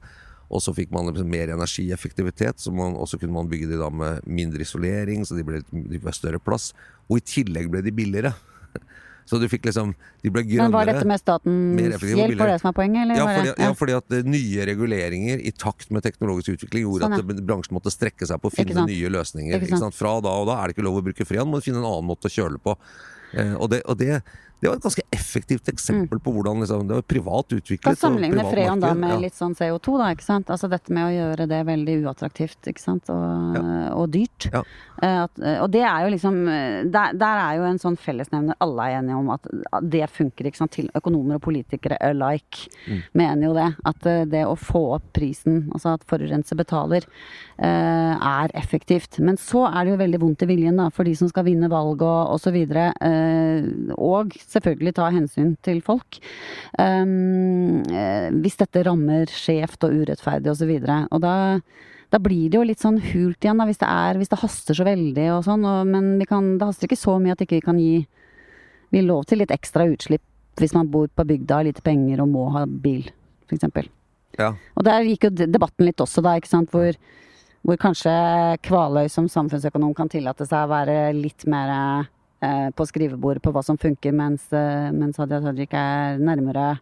Og 0.52 0.60
så 0.60 0.74
fikk 0.76 0.92
man 0.92 1.08
liksom 1.08 1.30
mer 1.32 1.54
energieffektivitet, 1.54 2.60
så 2.60 2.72
man, 2.76 2.92
og 2.92 3.08
så 3.08 3.16
kunne 3.16 3.32
man 3.32 3.48
bygge 3.48 3.70
de 3.70 3.80
da 3.80 3.88
med 3.88 4.26
mindre 4.28 4.66
isolering, 4.66 5.24
så 5.24 5.38
de 5.38 5.46
ble, 5.48 5.62
de 5.72 6.00
ble 6.00 6.12
større 6.12 6.42
plass. 6.44 6.74
Og 7.08 7.22
i 7.22 7.24
tillegg 7.24 7.70
ble 7.72 7.80
de 7.84 7.94
billigere. 7.94 8.34
Så 9.28 9.38
du 9.38 9.44
fikk 9.46 9.68
liksom 9.68 9.92
De 10.18 10.30
ble 10.34 10.42
grønnere. 10.42 10.66
Men 10.66 10.74
var 10.74 10.88
dette 10.88 11.06
med 11.06 11.20
statens 11.20 12.02
hjelp, 12.02 12.32
for 12.40 12.50
det 12.50 12.56
som 12.58 12.70
er 12.72 12.74
poenget? 12.74 13.04
Eller 13.04 13.20
Ja 13.20 13.26
fordi, 13.28 13.52
ja, 13.54 13.68
fordi 13.78 13.94
at 13.94 14.16
eh, 14.18 14.26
nye 14.26 14.66
reguleringer 14.66 15.44
i 15.46 15.52
takt 15.54 15.92
med 15.94 16.02
teknologisk 16.02 16.56
utvikling 16.56 16.88
gjorde 16.88 17.06
Sånn, 17.06 17.14
ja. 17.20 17.36
at 17.36 17.44
bransjen 17.46 17.76
måtte 17.78 17.92
strekke 17.94 18.26
seg 18.26 18.42
på 18.42 18.50
å 18.50 18.54
finne 18.56 18.82
nye 18.88 19.12
løsninger. 19.14 19.62
Fra 19.94 20.16
da 20.26 20.34
og 20.42 20.50
da 20.50 20.58
er 20.58 20.68
det 20.68 20.76
ikke 20.76 20.88
lov 20.88 20.98
å 20.98 21.04
bruke 21.06 21.28
freon, 21.28 21.48
må 21.48 21.62
du 21.62 21.68
finne 21.68 21.78
en 21.80 21.86
annen 21.86 22.10
måte 22.10 22.28
å 22.28 22.34
kjøle 22.34 22.58
på. 22.66 22.74
Eh, 23.34 23.54
og 23.54 23.70
det, 23.70 23.82
og 23.84 23.98
det, 23.98 24.22
det 24.62 24.70
var 24.70 24.76
et 24.78 24.84
ganske 24.84 25.02
effektivt 25.10 25.68
eksempel 25.72 26.20
på 26.22 26.32
hvordan 26.36 26.62
liksom, 26.62 26.86
det 26.86 26.94
var 27.00 27.06
privat 27.10 27.50
utviklet. 27.50 27.82
Kan 27.82 27.96
sammenligner 27.98 28.46
freon 28.46 28.82
da 28.82 28.92
med 28.94 29.16
ja. 29.16 29.18
litt 29.24 29.34
sånn 29.34 29.56
CO2, 29.58 29.96
da, 29.98 30.12
ikke 30.14 30.22
sant. 30.22 30.52
Altså 30.54 30.70
dette 30.70 30.94
med 30.94 31.08
å 31.08 31.14
gjøre 31.16 31.48
det 31.50 31.58
veldig 31.66 31.96
uattraktivt, 32.04 32.70
ikke 32.70 32.84
sant, 32.84 33.10
og, 33.10 33.58
og 33.98 34.06
dyrt. 34.14 34.46
Ja. 34.54 34.62
Eh, 35.02 35.18
At, 35.24 35.42
og 35.64 35.66
det 35.74 35.82
er 35.82 36.04
jo 36.04 36.12
liksom 36.12 36.36
eh, 36.46 36.84
der, 36.86 37.16
der 37.18 37.40
er 37.42 37.58
jo 37.58 37.66
en 37.66 37.80
sånn 37.82 37.98
fellesnevner 37.98 38.54
alle 38.62 38.86
er 38.86 39.00
enige 39.00 39.18
om 39.18 39.32
at 39.34 39.50
det 39.82 40.06
funker, 40.14 40.46
ikke 40.46 40.62
sant. 40.62 40.76
Til 40.78 40.86
økonomer 40.94 41.40
og 41.40 41.44
politikere 41.48 41.98
alike 42.00 42.70
Mm. 42.82 43.02
mener 43.14 43.46
jo 43.46 43.52
det. 43.54 43.66
At 43.86 44.06
eh, 44.06 44.24
det 44.30 44.44
å 44.46 44.54
få 44.58 44.80
opp 44.96 45.10
prisen, 45.14 45.68
altså 45.74 45.96
at 45.96 46.06
forurenser 46.08 46.58
betaler, 46.58 47.04
eh, 47.58 48.14
er 48.14 48.54
effektivt. 48.58 49.18
Men 49.18 49.36
så 49.40 49.64
er 49.68 49.84
det 49.84 49.92
jo 49.92 50.00
veldig 50.00 50.20
vondt 50.22 50.42
i 50.46 50.48
viljen 50.50 50.78
da, 50.80 50.88
for 50.94 51.06
de 51.06 51.14
som 51.18 51.30
skal 51.30 51.46
vinne 51.46 51.70
valg 51.72 52.02
og 52.02 52.34
osv. 52.36 52.52
videre. 52.52 52.92
og 53.96 54.34
selvfølgelig 54.52 54.94
ta 54.98 55.08
hensyn 55.14 55.54
til 55.64 55.80
folk. 55.84 56.20
Um, 56.78 57.80
hvis 58.42 58.60
dette 58.60 58.84
rammer 58.86 59.30
skjevt 59.32 59.88
og 59.88 59.96
urettferdig 60.02 60.52
osv. 60.52 60.76
Og, 60.76 60.86
så 60.86 61.00
og 61.10 61.24
da 61.24 61.36
da 62.12 62.18
blir 62.20 62.50
det 62.52 62.58
jo 62.58 62.64
litt 62.68 62.82
sånn 62.82 62.98
hult 63.00 63.40
igjen, 63.40 63.56
da, 63.56 63.64
hvis 63.64 63.80
det, 63.80 63.88
er, 63.88 64.18
hvis 64.20 64.28
det 64.28 64.38
haster 64.42 64.76
så 64.76 64.84
veldig 64.84 65.30
og 65.32 65.46
sånn. 65.46 65.62
Og, 65.64 65.88
men 65.88 66.10
vi 66.20 66.26
kan, 66.28 66.50
det 66.60 66.68
haster 66.68 66.84
ikke 66.84 67.00
så 67.00 67.14
mye 67.22 67.32
at 67.32 67.40
ikke 67.40 67.56
vi 67.56 67.64
kan 67.64 67.78
gi 67.80 67.94
vi 68.92 69.00
lov 69.00 69.24
til 69.24 69.40
litt 69.40 69.54
ekstra 69.54 69.86
utslipp 69.88 70.60
hvis 70.60 70.74
man 70.76 70.90
bor 70.92 71.08
på 71.08 71.24
bygda, 71.24 71.62
har 71.62 71.64
lite 71.64 71.80
penger 71.84 72.20
og 72.20 72.28
må 72.28 72.44
ha 72.52 72.66
bil, 72.66 73.06
f.eks. 73.48 73.88
Ja. 74.36 74.50
Og 74.76 74.84
der 74.84 75.06
gikk 75.08 75.24
jo 75.24 75.30
debatten 75.32 75.86
litt 75.88 76.00
også, 76.04 76.20
da, 76.24 76.34
ikke 76.36 76.50
sant. 76.50 76.68
Hvor, 76.72 76.96
hvor 77.64 77.80
kanskje 77.80 78.12
Kvaløy 78.66 79.08
som 79.12 79.30
samfunnsøkonom 79.32 79.94
kan 79.96 80.12
tillate 80.12 80.44
seg 80.48 80.66
å 80.66 80.72
være 80.74 80.98
litt 81.16 81.46
mer 81.48 81.72
på 82.76 82.86
skrivebordet 82.88 83.42
på 83.44 83.52
hva 83.54 83.62
som 83.64 83.78
funker, 83.78 84.12
mens, 84.16 84.44
eh, 84.52 84.90
mens 84.94 85.16
Hadia 85.20 85.40
Tajik 85.44 85.74
er 85.78 86.18
nærmere 86.18 86.80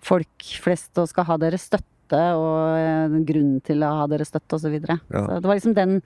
folk 0.00 0.50
flest 0.62 0.96
og 1.02 1.08
skal 1.10 1.26
ha 1.28 1.36
deres 1.42 1.66
støtte 1.68 2.20
og 2.38 2.76
eh, 2.78 3.16
grunnen 3.28 3.60
til 3.66 3.82
å 3.86 3.90
ha 4.00 4.06
deres 4.10 4.30
støtte 4.32 4.56
osv. 4.58 4.66
Så, 4.68 4.70
videre. 4.72 5.00
Ja. 5.10 5.24
så 5.26 5.40
det 5.40 5.50
var 5.50 5.58
liksom 5.58 5.74
den 5.76 5.96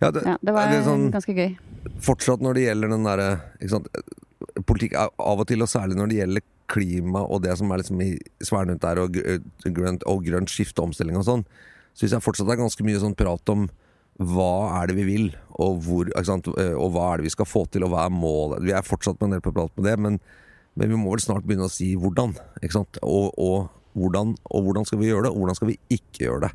Ja, 0.00 0.10
det, 0.14 0.22
Ja, 0.26 0.36
det 0.40 0.54
var 0.54 0.70
det 0.70 0.84
sånn- 0.86 1.10
ganske 1.10 1.34
gøy. 1.34 1.56
fortsatt 2.00 2.40
når 2.40 2.54
det 2.54 2.66
gjelder 2.68 2.88
den 2.94 3.04
derre 3.04 3.40
Politikk 4.68 4.94
av 4.94 5.10
og 5.40 5.46
til, 5.50 5.62
og 5.62 5.68
særlig 5.68 5.96
når 5.98 6.08
det 6.12 6.18
gjelder 6.20 6.42
klima 6.70 7.22
og 7.26 7.42
det 7.42 7.56
som 7.58 7.70
er 7.72 7.80
liksom 7.80 8.00
i 8.04 8.12
sfæren 8.44 8.70
rundt 8.70 8.84
der, 8.84 9.00
og 9.02 9.12
grønt, 9.74 10.04
og 10.06 10.22
grønt 10.24 10.52
skifte 10.52 10.78
og 10.82 10.90
omstilling 10.90 11.16
og 11.18 11.24
sånn, 11.26 11.44
syns 11.98 12.12
jeg 12.14 12.22
fortsatt 12.22 12.46
det 12.46 12.54
er 12.54 12.62
ganske 12.62 12.84
mye 12.86 13.00
sånn 13.02 13.16
prat 13.18 13.50
om 13.50 13.66
hva 14.18 14.80
er 14.80 14.90
det 14.90 14.98
vi 14.98 15.06
vil, 15.06 15.28
og, 15.62 15.78
hvor? 15.86 16.08
Eh, 16.10 16.74
og 16.74 16.92
hva 16.94 17.12
er 17.12 17.20
det 17.20 17.28
vi 17.28 17.34
skal 17.34 17.46
få 17.46 17.64
til, 17.70 17.86
og 17.86 17.92
hva 17.92 18.06
er 18.06 18.14
målet? 18.14 18.64
Vi 18.66 18.74
er 18.74 18.86
fortsatt 18.86 19.20
med 19.20 19.28
en 19.28 19.36
del 19.36 19.44
på 19.44 19.54
prat 19.54 19.74
med 19.78 19.86
det, 19.86 19.94
men, 20.02 20.18
men 20.74 20.90
vi 20.90 20.98
må 20.98 21.12
vel 21.14 21.22
snart 21.22 21.46
begynne 21.46 21.68
å 21.68 21.72
si 21.72 21.92
hvordan. 21.98 22.34
Og, 23.06 23.28
og, 23.38 23.68
hvordan, 23.98 24.34
og 24.50 24.66
hvordan 24.66 24.88
skal 24.88 25.02
vi 25.02 25.12
gjøre 25.12 25.28
det, 25.28 25.32
og 25.34 25.44
hvordan 25.44 25.58
skal 25.58 25.70
vi 25.70 25.78
ikke 25.94 26.24
gjøre 26.24 26.48
det? 26.48 26.52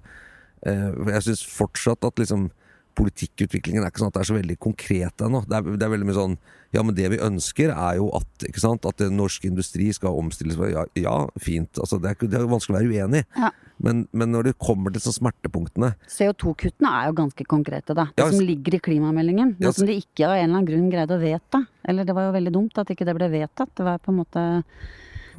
Eh, 0.68 0.90
jeg 1.16 1.26
syns 1.30 1.46
fortsatt 1.48 2.08
at 2.08 2.20
liksom 2.20 2.50
politikkutviklingen 2.98 3.84
er 3.84 3.92
ikke 3.92 4.04
sånn 4.04 4.12
at 4.12 4.18
det 4.18 4.24
er 4.24 4.30
så 4.30 4.38
veldig 4.38 4.58
konkret 4.62 5.24
ennå. 5.26 5.44
Det, 5.50 5.62
det 5.80 5.86
er 5.86 5.94
veldig 5.94 6.10
mye 6.10 6.20
sånn 6.20 6.38
Ja, 6.74 6.82
men 6.82 6.96
det 6.98 7.10
vi 7.14 7.20
ønsker, 7.22 7.70
er 7.70 8.00
jo 8.00 8.08
at 8.18 8.48
ikke 8.48 8.62
sant, 8.64 8.86
at 8.90 8.98
den 8.98 9.14
norske 9.20 9.46
industri 9.46 9.92
skal 9.94 10.18
omstilles. 10.18 10.58
Ja, 10.72 10.88
ja 10.98 11.18
fint. 11.38 11.78
Altså, 11.78 12.00
det, 12.02 12.16
er, 12.16 12.32
det 12.32 12.40
er 12.40 12.50
vanskelig 12.50 12.74
å 12.74 12.80
være 12.80 12.90
uenig 12.90 13.22
i. 13.22 13.28
Ja. 13.44 13.52
Men, 13.84 14.04
men 14.16 14.32
når 14.34 14.48
det 14.48 14.54
kommer 14.62 14.94
til 14.94 15.02
sånn 15.04 15.16
smertepunktene 15.18 15.90
CO2-kuttene 16.08 16.92
er 17.00 17.08
jo 17.10 17.16
ganske 17.18 17.46
konkrete, 17.50 17.96
da. 17.98 18.08
Det 18.14 18.24
Ja, 18.24 18.30
som 18.32 18.46
ligger 18.46 18.78
i 18.78 18.82
klimameldingen. 18.90 19.56
Noe 19.62 19.76
som 19.76 19.90
de 19.90 19.98
ikke 20.00 20.28
av 20.28 20.36
en 20.38 20.46
eller 20.46 20.60
annen 20.60 20.70
grunn 20.70 20.92
greide 20.94 21.18
å 21.18 21.22
vedta. 21.22 21.64
Eller 21.84 22.08
det 22.08 22.16
var 22.16 22.30
jo 22.30 22.36
veldig 22.38 22.54
dumt 22.56 22.80
at 22.80 22.94
ikke 22.94 23.08
det 23.10 23.18
ble 23.18 23.32
vedtatt. 23.34 23.74
Det 23.76 23.86
var 23.86 24.02
på 24.02 24.14
en 24.14 24.22
måte 24.22 24.46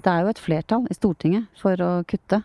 Det 0.04 0.10
er 0.10 0.24
jo 0.24 0.34
et 0.34 0.42
flertall 0.42 0.90
i 0.90 0.96
Stortinget 0.98 1.46
for 1.58 1.80
å 1.80 1.92
kutte. 2.06 2.42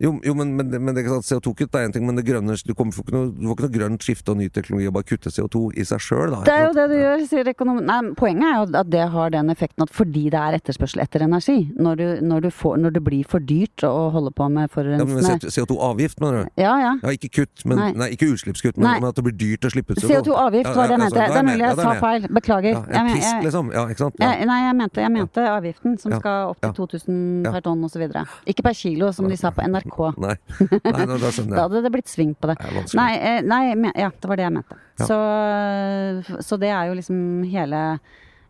Jo, 0.00 0.14
jo 0.24 0.32
men, 0.34 0.54
men, 0.56 0.70
det- 0.70 0.80
men 0.80 0.94
det 0.94 1.02
er 1.02 1.08
ikke 1.08 1.20
sant, 1.20 1.28
CO2-kutt 1.44 1.74
er 1.76 1.88
én 1.88 1.92
ting, 1.92 2.06
men 2.06 2.16
det 2.16 2.24
grønne, 2.24 2.54
du, 2.64 2.72
kommer, 2.74 2.92
får 2.96 3.04
ikke 3.04 3.12
noe, 3.12 3.26
du 3.36 3.46
får 3.50 3.56
ikke 3.58 3.66
noe 3.68 3.74
grønt 3.76 4.06
skifte 4.06 4.32
og 4.32 4.38
ny 4.40 4.48
teknologi 4.48 4.86
og 4.88 4.94
bare 4.96 5.04
kutte 5.10 5.28
CO2 5.34 5.60
i 5.76 5.84
seg 5.84 6.00
sjøl. 6.00 6.36
Det 6.46 6.54
er 6.54 6.64
jo 6.66 6.72
det 6.78 6.86
du 6.88 6.96
gjør, 6.96 7.24
sier 7.28 7.50
økonomen. 7.52 7.84
Nei, 7.84 7.98
poenget 8.16 8.46
er 8.48 8.54
jo 8.56 8.78
at 8.80 8.90
det 8.90 9.04
har 9.12 9.30
den 9.34 9.52
effekten 9.52 9.84
at 9.84 9.92
fordi 9.92 10.24
det 10.32 10.40
er 10.40 10.56
etterspørsel 10.56 11.02
etter 11.04 11.26
energi, 11.26 11.58
når, 11.76 12.00
du, 12.00 12.06
når, 12.30 12.40
du 12.46 12.50
får, 12.50 12.78
når 12.80 12.96
det 12.96 13.02
blir 13.04 13.28
for 13.28 13.44
dyrt 13.44 13.84
å 13.84 14.08
holde 14.14 14.32
på 14.32 14.48
med 14.48 14.70
Ja, 14.72 15.04
men 15.04 15.20
CO2-avgift, 15.20 16.20
mener 16.24 16.44
du? 16.48 16.62
Ja, 16.62 16.72
ja. 16.80 16.94
Ja, 17.02 17.12
ikke 17.16 17.28
kutt, 17.42 17.64
men, 17.68 17.76
Nei. 17.78 17.90
nei. 17.92 18.08
ikke 18.16 18.30
utslippskutt, 18.32 18.78
men, 18.80 19.00
men 19.02 19.08
at 19.10 19.20
det 19.20 19.24
blir 19.28 19.36
dyrt 19.36 19.68
å 19.68 19.72
slippe 19.74 19.92
ut 19.92 20.00
CO2-avgift 20.00 20.72
var 20.74 20.88
det 20.88 20.96
jeg 20.96 21.02
mente. 21.04 21.20
Det 21.20 21.38
er 21.42 21.46
mulig 21.50 21.66
jeg 21.66 21.76
sa 21.76 21.94
feil. 22.00 22.26
Beklager. 22.40 22.72
Ja, 22.72 22.82
en 23.02 23.12
pisk, 23.12 23.44
liksom. 23.44 23.70
Ja, 23.76 23.84
ikke 23.92 24.04
sant? 24.06 24.16
Ja. 24.22 24.32
Nei, 24.48 24.60
jeg 24.64 24.76
mente, 24.80 25.04
jeg 25.04 25.12
mente 25.12 25.44
avgiften 25.50 25.98
som 26.00 26.12
Ja. 26.16 26.18
skal 26.22 26.54
opp 26.54 26.60
til 26.64 26.72
2000 26.80 27.44
Ja. 27.44 27.52
per 27.52 27.60
tonn 27.68 27.84
osv. 27.84 28.06
Ikke 28.46 28.62
per 28.64 28.72
kilo, 28.72 29.12
som 29.12 29.28
de 29.28 29.36
sa 29.36 29.50
på 29.50 29.60
NRK. 29.66 29.89
Nei. 30.20 30.36
nei, 30.58 31.06
nå, 31.06 31.16
da 31.16 31.20
Da 31.24 31.32
skjønner 31.34 31.56
jeg. 31.56 31.62
hadde 31.62 31.84
det 31.84 31.92
blitt 31.94 32.10
sving 32.10 32.34
på 32.38 32.50
det. 32.50 32.58
Det. 32.62 32.84
Nei, 32.98 33.12
eh, 33.18 33.38
nei 33.46 33.62
ja, 33.94 34.10
det 34.10 34.30
var 34.30 34.40
det 34.40 34.46
jeg 34.46 34.56
mente. 34.56 34.80
Ja. 35.00 35.06
Så, 35.08 36.42
så 36.46 36.58
det 36.60 36.72
er 36.72 36.90
jo 36.90 36.98
liksom 36.98 37.22
hele 37.50 37.84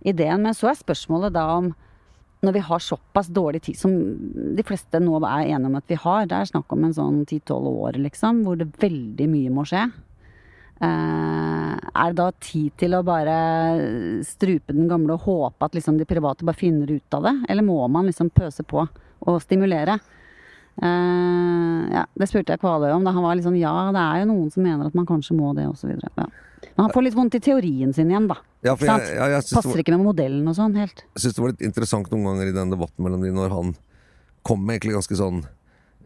ideen. 0.01 0.43
Men 0.45 0.57
så 0.57 0.71
er 0.71 0.81
spørsmålet 0.81 1.35
da 1.37 1.47
om 1.59 1.73
når 2.41 2.55
vi 2.57 2.63
har 2.65 2.81
såpass 2.81 3.29
dårlig 3.29 3.63
tid 3.67 3.77
som 3.77 3.93
de 4.57 4.65
fleste 4.65 5.01
nå 5.03 5.19
er 5.21 5.51
enige 5.51 5.69
om 5.69 5.77
at 5.77 5.91
vi 5.93 5.99
har, 6.01 6.29
det 6.29 6.39
er 6.39 6.49
snakk 6.49 6.73
om 6.73 6.87
en 6.87 6.95
sånn 6.97 7.19
10-12 7.27 7.67
år, 7.69 7.99
liksom, 8.07 8.45
hvor 8.47 8.57
det 8.57 8.71
veldig 8.81 9.27
mye 9.29 9.53
må 9.53 9.67
skje. 9.69 9.83
Uh, 10.81 11.77
er 11.77 12.15
det 12.15 12.17
da 12.17 12.31
tid 12.41 12.73
til 12.81 12.97
å 12.97 13.03
bare 13.05 13.35
strupe 14.25 14.73
den 14.73 14.89
gamle 14.89 15.19
og 15.19 15.27
håpe 15.27 15.69
at 15.69 15.77
liksom 15.77 15.99
de 16.01 16.09
private 16.09 16.47
bare 16.49 16.57
finner 16.57 16.89
ut 16.89 17.17
av 17.19 17.29
det? 17.29 17.35
Eller 17.53 17.67
må 17.67 17.77
man 17.93 18.09
liksom 18.09 18.33
pøse 18.33 18.65
på 18.65 18.87
og 19.21 19.43
stimulere? 19.45 19.99
Eh, 20.81 21.83
ja, 21.95 22.05
det 22.17 22.29
spurte 22.31 22.55
jeg 22.55 22.63
Kvaløy 22.63 22.93
om. 22.95 23.05
Da 23.05 23.13
han 23.17 23.25
var 23.25 23.37
litt 23.37 23.47
sånn 23.47 23.59
ja, 23.61 23.73
det 23.95 24.01
er 24.01 24.23
jo 24.23 24.31
noen 24.33 24.49
som 24.55 24.65
mener 24.65 24.89
at 24.89 24.97
man 24.97 25.09
kanskje 25.09 25.37
må 25.37 25.53
det, 25.57 25.67
osv. 25.69 25.93
Ja. 25.93 26.27
Men 26.71 26.87
han 26.87 26.95
får 26.95 27.07
litt 27.09 27.17
vondt 27.19 27.37
i 27.37 27.43
teorien 27.45 27.93
sin 27.97 28.11
igjen, 28.13 28.29
da. 28.31 28.39
Ja, 28.65 28.75
for 28.77 28.89
jeg, 28.89 29.15
jeg, 29.17 29.31
jeg 29.35 29.47
Passer 29.57 29.73
var- 29.73 29.81
ikke 29.85 29.97
med 29.97 30.07
modellen 30.07 30.49
og 30.49 30.57
sånn 30.57 30.77
helt. 30.77 31.05
jeg 31.17 31.23
syns 31.25 31.37
det 31.37 31.43
var 31.45 31.55
litt 31.55 31.65
interessant 31.65 32.11
noen 32.13 32.27
ganger 32.29 32.51
i 32.51 32.57
den 32.57 32.73
debatten 32.73 33.05
mellom 33.05 33.25
de 33.25 33.33
når 33.33 33.55
han 33.55 33.73
kom 34.45 34.61
med 34.65 34.79
egentlig 34.79 34.97
ganske 34.99 35.17
sånn 35.17 35.39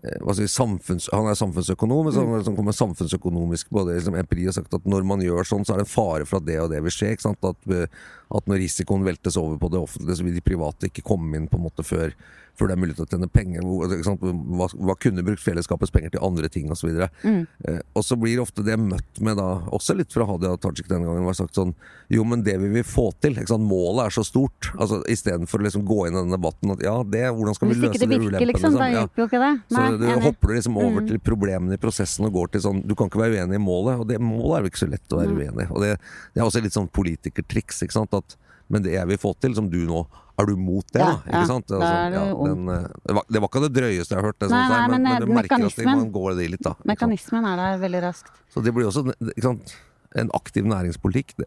eh, 0.02 0.18
skal 0.22 0.50
samfunns, 0.50 1.08
Han 1.12 1.26
er 1.30 1.38
samfunnsøkonom, 1.38 2.04
men 2.06 2.14
så 2.14 2.22
liksom 2.26 2.54
kom 2.54 2.62
kommer 2.62 2.76
samfunnsøkonomisk 2.78 3.70
både 3.74 3.96
liksom 3.98 4.18
empiri 4.18 4.46
og 4.50 4.54
sagt 4.54 4.74
at 4.74 4.86
når 4.86 5.06
man 5.06 5.22
gjør 5.22 5.46
sånn, 5.46 5.66
så 5.66 5.74
er 5.74 5.82
det 5.82 5.86
en 5.88 5.94
fare 5.94 6.26
for 6.26 6.38
at 6.38 6.46
det 6.46 6.60
og 6.62 6.70
det 6.70 6.82
vil 6.82 6.94
skje. 6.94 7.12
Ikke? 7.14 7.34
At, 7.34 7.90
at 8.38 8.50
når 8.50 8.62
risikoen 8.62 9.06
veltes 9.06 9.38
over 9.38 9.58
på 9.58 9.70
det 9.74 9.82
offentlige, 9.82 10.18
så 10.18 10.26
vil 10.26 10.38
de 10.38 10.46
private 10.46 10.90
ikke 10.90 11.06
komme 11.06 11.38
inn 11.38 11.50
på 11.50 11.58
en 11.58 11.66
måte 11.66 11.86
før, 11.86 12.14
før 12.56 12.68
det 12.70 12.76
er 12.76 12.80
mulig 12.84 12.94
til 12.96 13.04
å 13.04 13.08
tjene 13.10 13.28
penger. 13.32 13.62
Hva, 13.62 14.68
hva 14.72 14.94
kunne 15.00 15.24
brukt 15.26 15.42
fellesskapets 15.42 15.90
penger 15.94 16.14
til 16.14 16.22
andre 16.22 16.48
ting 16.48 16.70
osv. 16.70 16.86
Og, 16.94 17.10
Mm. 17.24 17.46
eh, 17.66 17.80
og 17.96 18.02
så 18.04 18.16
blir 18.20 18.38
ofte 18.42 18.62
det 18.64 18.76
møtt 18.78 19.20
med 19.20 19.36
da, 19.36 19.60
også 19.72 19.96
litt 19.96 20.12
fra 20.12 20.26
Hadia 20.28 20.56
Tajik 20.56 20.86
denne 20.88 21.06
gangen, 21.06 21.24
var 21.24 21.34
sagt 21.34 21.54
sånn 21.54 21.74
Jo, 22.10 22.22
men 22.22 22.42
det 22.44 22.58
vil 22.60 22.70
vi 22.70 22.82
få 22.82 23.12
til. 23.20 23.34
Målet 23.34 24.06
er 24.06 24.10
så 24.10 24.22
stort. 24.24 24.70
Altså 24.78 25.02
Istedenfor 25.08 25.58
å 25.58 25.64
liksom 25.64 25.84
gå 25.88 26.06
inn 26.06 26.14
i 26.14 26.20
den 26.20 26.30
debatten 26.36 26.70
at 26.74 26.82
ja, 26.84 27.02
det, 27.02 27.24
hvordan 27.32 27.54
skal 27.56 27.68
vi 27.68 27.74
Hvis 27.74 27.82
løse 27.82 27.94
ikke 27.94 28.08
det 28.08 28.20
virker, 28.20 28.46
liksom, 28.52 28.74
da 28.78 28.86
Ja. 28.90 29.00
hjelper 29.06 29.16
jo 29.16 29.26
ikke 29.26 29.40
det. 29.40 29.52
Så 29.70 29.78
Nei, 29.78 29.90
du 29.98 30.04
enig. 30.04 30.22
hopper 30.22 30.48
du 30.48 30.54
liksom 30.54 30.76
over 30.76 31.00
Mm. 31.00 31.08
til 31.08 31.18
problemene 31.18 31.72
i 31.72 31.76
prosessen 31.80 32.26
og 32.26 32.32
går 32.32 32.50
til 32.52 32.60
sånn 32.60 32.86
Du 32.86 32.94
kan 32.94 33.08
ikke 33.08 33.18
være 33.24 33.40
uenig 33.40 33.54
i 33.56 33.64
målet, 33.64 33.98
og 34.00 34.06
det 34.06 34.20
målet 34.20 34.58
er 34.58 34.62
jo 34.62 34.70
ikke 34.70 34.84
så 34.86 34.90
lett 34.90 35.08
å 35.10 35.18
være 35.18 35.34
uenig 35.34 35.64
i. 35.64 35.72
Og 35.72 35.80
det, 35.80 35.98
det 36.34 36.40
er 36.42 36.44
også 36.46 36.62
litt 36.62 36.72
sånn 36.76 36.90
politikertriks, 36.92 37.82
ikke 37.82 37.92
sant. 37.92 38.12
At, 38.14 38.36
men 38.72 38.82
det 38.82 38.94
jeg 38.94 39.06
vil 39.10 39.18
få 39.20 39.34
til, 39.40 39.54
som 39.54 39.68
du 39.70 39.82
nå 39.86 40.04
Er 40.38 40.46
du 40.48 40.56
mot 40.58 40.82
det, 40.90 40.98
Ja, 40.98 41.06
da? 41.12 41.18
ja, 41.30 41.40
Ikke 41.40 41.46
sant? 41.46 41.66
da 41.68 41.76
Altså, 41.78 42.10
du 42.10 42.14
ja, 42.16 42.48
den, 42.50 42.68
eh, 42.68 42.86
det, 43.06 43.14
var, 43.14 43.24
det 43.30 43.40
var 43.42 43.48
ikke 43.52 43.60
det 43.68 43.72
drøyeste 43.76 44.14
jeg 44.14 44.18
har 44.18 44.26
hørt, 44.26 44.38
det, 44.40 44.48
Nei, 44.50 44.62
nei, 44.68 44.78
men, 44.88 44.90
men, 44.90 45.02
men, 45.02 45.12
eh, 45.12 45.20
du 45.20 45.32
merker 45.36 45.66
at 45.68 45.84
man 45.86 46.10
går 46.12 46.34
det 46.40 46.50
litt, 46.56 46.64
da. 46.64 46.72
Mekanismen 46.84 47.44
er 47.46 47.56
der 47.60 47.78
veldig 47.84 48.00
raskt. 48.02 48.32
Så 48.50 48.62
det 48.64 48.72
blir 48.74 48.88
også 48.88 49.04
ikke 49.12 49.44
sant? 49.46 49.74
en 50.14 50.30
aktiv 50.34 50.66
næringspolitikk. 50.66 51.36
Det, 51.38 51.46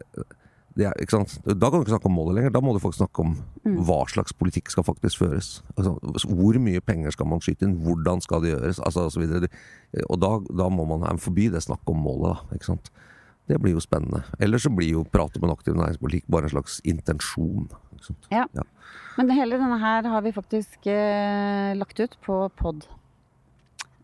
det 0.76 0.88
ikke 1.02 1.16
sant? 1.18 1.34
Da 1.44 1.68
kan 1.68 1.80
du 1.80 1.84
ikke 1.84 1.94
snakke 1.96 2.08
om 2.08 2.16
målet 2.16 2.38
lenger, 2.38 2.52
da 2.56 2.60
må 2.64 2.72
du 2.76 2.80
faktisk 2.80 3.02
snakke 3.02 3.24
om 3.26 3.36
Mm. 3.68 3.82
hva 3.84 3.98
slags 4.08 4.32
politikk 4.32 4.70
skal 4.72 4.84
faktisk 4.86 5.18
føres. 5.20 5.48
Altså, 5.76 5.98
hvor 6.24 6.56
mye 6.62 6.80
penger 6.80 7.12
skal 7.12 7.26
man 7.28 7.40
skyte 7.44 7.66
inn, 7.66 7.74
hvordan 7.84 8.22
skal 8.24 8.40
det 8.40 8.54
gjøres, 8.54 8.78
altså, 8.80 9.10
og. 9.12 9.50
Og 10.08 10.16
da, 10.22 10.30
da 10.62 10.68
må 10.72 10.86
man 10.88 11.18
forby 11.20 11.50
det 11.52 11.60
snakket 11.66 11.92
om 11.92 12.00
målet, 12.00 12.38
da. 12.38 12.48
Det 13.48 13.56
blir 13.62 13.72
jo 13.72 13.80
spennende. 13.80 14.22
Ellers 14.44 14.66
så 14.66 14.70
blir 14.74 14.90
jo 14.92 15.04
pratet 15.08 15.40
om 15.40 15.48
en 15.48 15.54
aktiv 15.56 15.74
næringspolitikk 15.78 16.26
bare 16.28 16.48
en 16.48 16.52
slags 16.52 16.80
intensjon. 16.84 17.68
Ja. 18.30 18.44
Ja. 18.54 18.62
Men 19.16 19.30
hele 19.34 19.56
denne 19.58 19.78
her 19.82 20.06
har 20.06 20.22
vi 20.22 20.32
faktisk 20.36 20.86
eh, 20.86 21.72
lagt 21.78 21.98
ut 22.00 22.18
på 22.24 22.42
pod... 22.60 22.84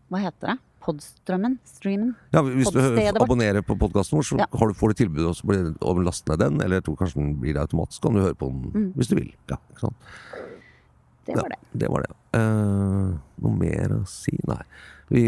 Hva 0.09 0.19
heter 0.25 0.51
det? 0.55 0.57
Podstrømmen? 0.85 1.55
Streamen? 1.65 2.11
Ja, 2.33 2.43
hvis 2.45 2.69
du 2.73 2.77
abonnerer 3.17 3.63
på 3.65 3.73
podkasten 3.81 4.19
vår, 4.19 4.25
så 4.27 4.37
Ja. 4.37 4.45
har 4.53 4.67
du, 4.69 4.73
får 4.77 4.91
du 4.93 4.99
tilbud 4.99 5.25
om 5.25 5.71
å 5.81 6.03
laste 6.05 6.29
ned 6.29 6.43
den, 6.43 6.59
eller 6.61 6.77
jeg 6.77 6.85
tror 6.89 6.99
kanskje 6.99 7.21
den 7.21 7.31
blir 7.41 7.55
det 7.57 7.63
automatisk, 7.63 8.01
kan 8.05 8.13
du 8.13 8.21
høre 8.21 8.37
på 8.37 8.49
den 8.51 8.71
Mm. 8.73 8.91
hvis 8.93 9.09
du 9.09 9.15
vil. 9.15 9.31
Ja, 9.49 9.57
ikke 9.71 9.87
sant? 9.87 9.95
Det 11.25 11.37
var 11.37 11.49
det. 11.49 11.61
Det 11.73 11.89
var 11.91 12.05
det. 12.05 12.11
Uh, 12.35 13.15
noe 13.43 13.57
mer 13.57 13.95
å 13.95 14.03
si? 14.09 14.35
Nei. 14.49 14.61
Vi, 15.07 15.21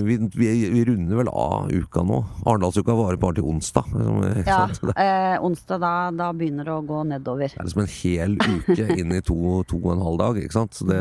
vi, 0.00 0.16
vi, 0.32 0.70
vi 0.70 0.84
runder 0.84 1.16
vel 1.16 1.28
av 1.28 1.68
uka 1.72 2.02
nå. 2.08 2.22
Arendalsuka 2.48 2.94
varer 2.96 3.18
bare 3.20 3.36
til 3.36 3.48
onsdag. 3.52 3.90
liksom, 4.38 4.92
Ja, 4.94 4.94
eh, 5.04 5.36
onsdag 5.44 5.82
da, 5.82 5.92
da 6.16 6.30
begynner 6.36 6.64
det 6.64 6.72
å 6.72 6.84
gå 6.88 7.02
nedover. 7.10 7.52
Det 7.52 7.60
er 7.60 7.68
liksom 7.68 7.84
en 7.84 7.92
hel 7.98 8.38
uke 8.40 8.88
inn 8.96 9.12
i 9.16 9.20
to, 9.20 9.36
to 9.68 9.80
og 9.82 9.92
en 9.96 10.06
halv 10.06 10.20
dag. 10.22 10.40
Ikke 10.40 10.56
sant? 10.56 10.76
Så 10.78 10.88
det, 10.88 11.00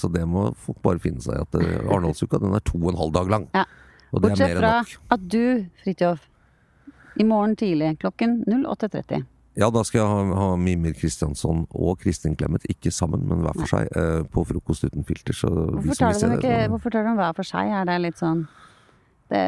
så 0.00 0.08
det 0.12 0.24
må 0.28 0.48
folk 0.64 0.80
bare 0.84 1.02
finne 1.04 1.20
seg 1.24 1.36
i. 1.36 1.44
At 1.44 1.60
eh, 1.60 1.78
Arendalsuka 1.84 2.40
den 2.40 2.56
er 2.56 2.64
to 2.64 2.80
og 2.80 2.94
en 2.94 3.02
halv 3.04 3.16
dag 3.18 3.36
lang. 3.36 3.48
Ja. 3.56 3.66
Og 4.12 4.20
det 4.20 4.32
er 4.32 4.36
Bortsett 4.36 4.58
fra 4.60 4.72
at 5.16 5.28
du, 5.32 5.44
Fridtjof, 5.84 6.24
i 7.20 7.24
morgen 7.28 7.54
tidlig 7.60 7.94
klokken 8.00 8.40
08.30 8.48 9.28
Ja, 9.58 9.68
da 9.68 9.82
skal 9.84 10.00
jeg 10.00 10.08
ha, 10.08 10.36
ha 10.38 10.48
Mimir 10.56 10.94
Kristiansson 10.96 11.66
og 11.76 11.98
Kristin 12.00 12.36
Clemet, 12.40 12.64
ikke 12.72 12.92
sammen, 12.94 13.26
men 13.28 13.42
hver 13.44 13.58
for 13.58 13.68
seg, 13.68 13.90
eh, 14.00 14.22
på 14.32 14.44
Frokost 14.48 14.86
uten 14.86 15.04
filter. 15.04 15.36
Så 15.36 15.50
Hvorfor 15.52 15.98
som 15.98 16.06
tar 16.08 16.14
de 16.16 16.20
dem 16.22 16.44
det, 16.44 16.54
Hvorfor 16.72 16.94
tar 16.94 17.04
dem 17.04 17.18
hver 17.20 17.34
for 17.36 17.48
seg? 17.48 17.72
Er 17.80 17.88
det 17.90 17.98
litt 18.00 18.20
sånn 18.22 18.46
det, 19.32 19.42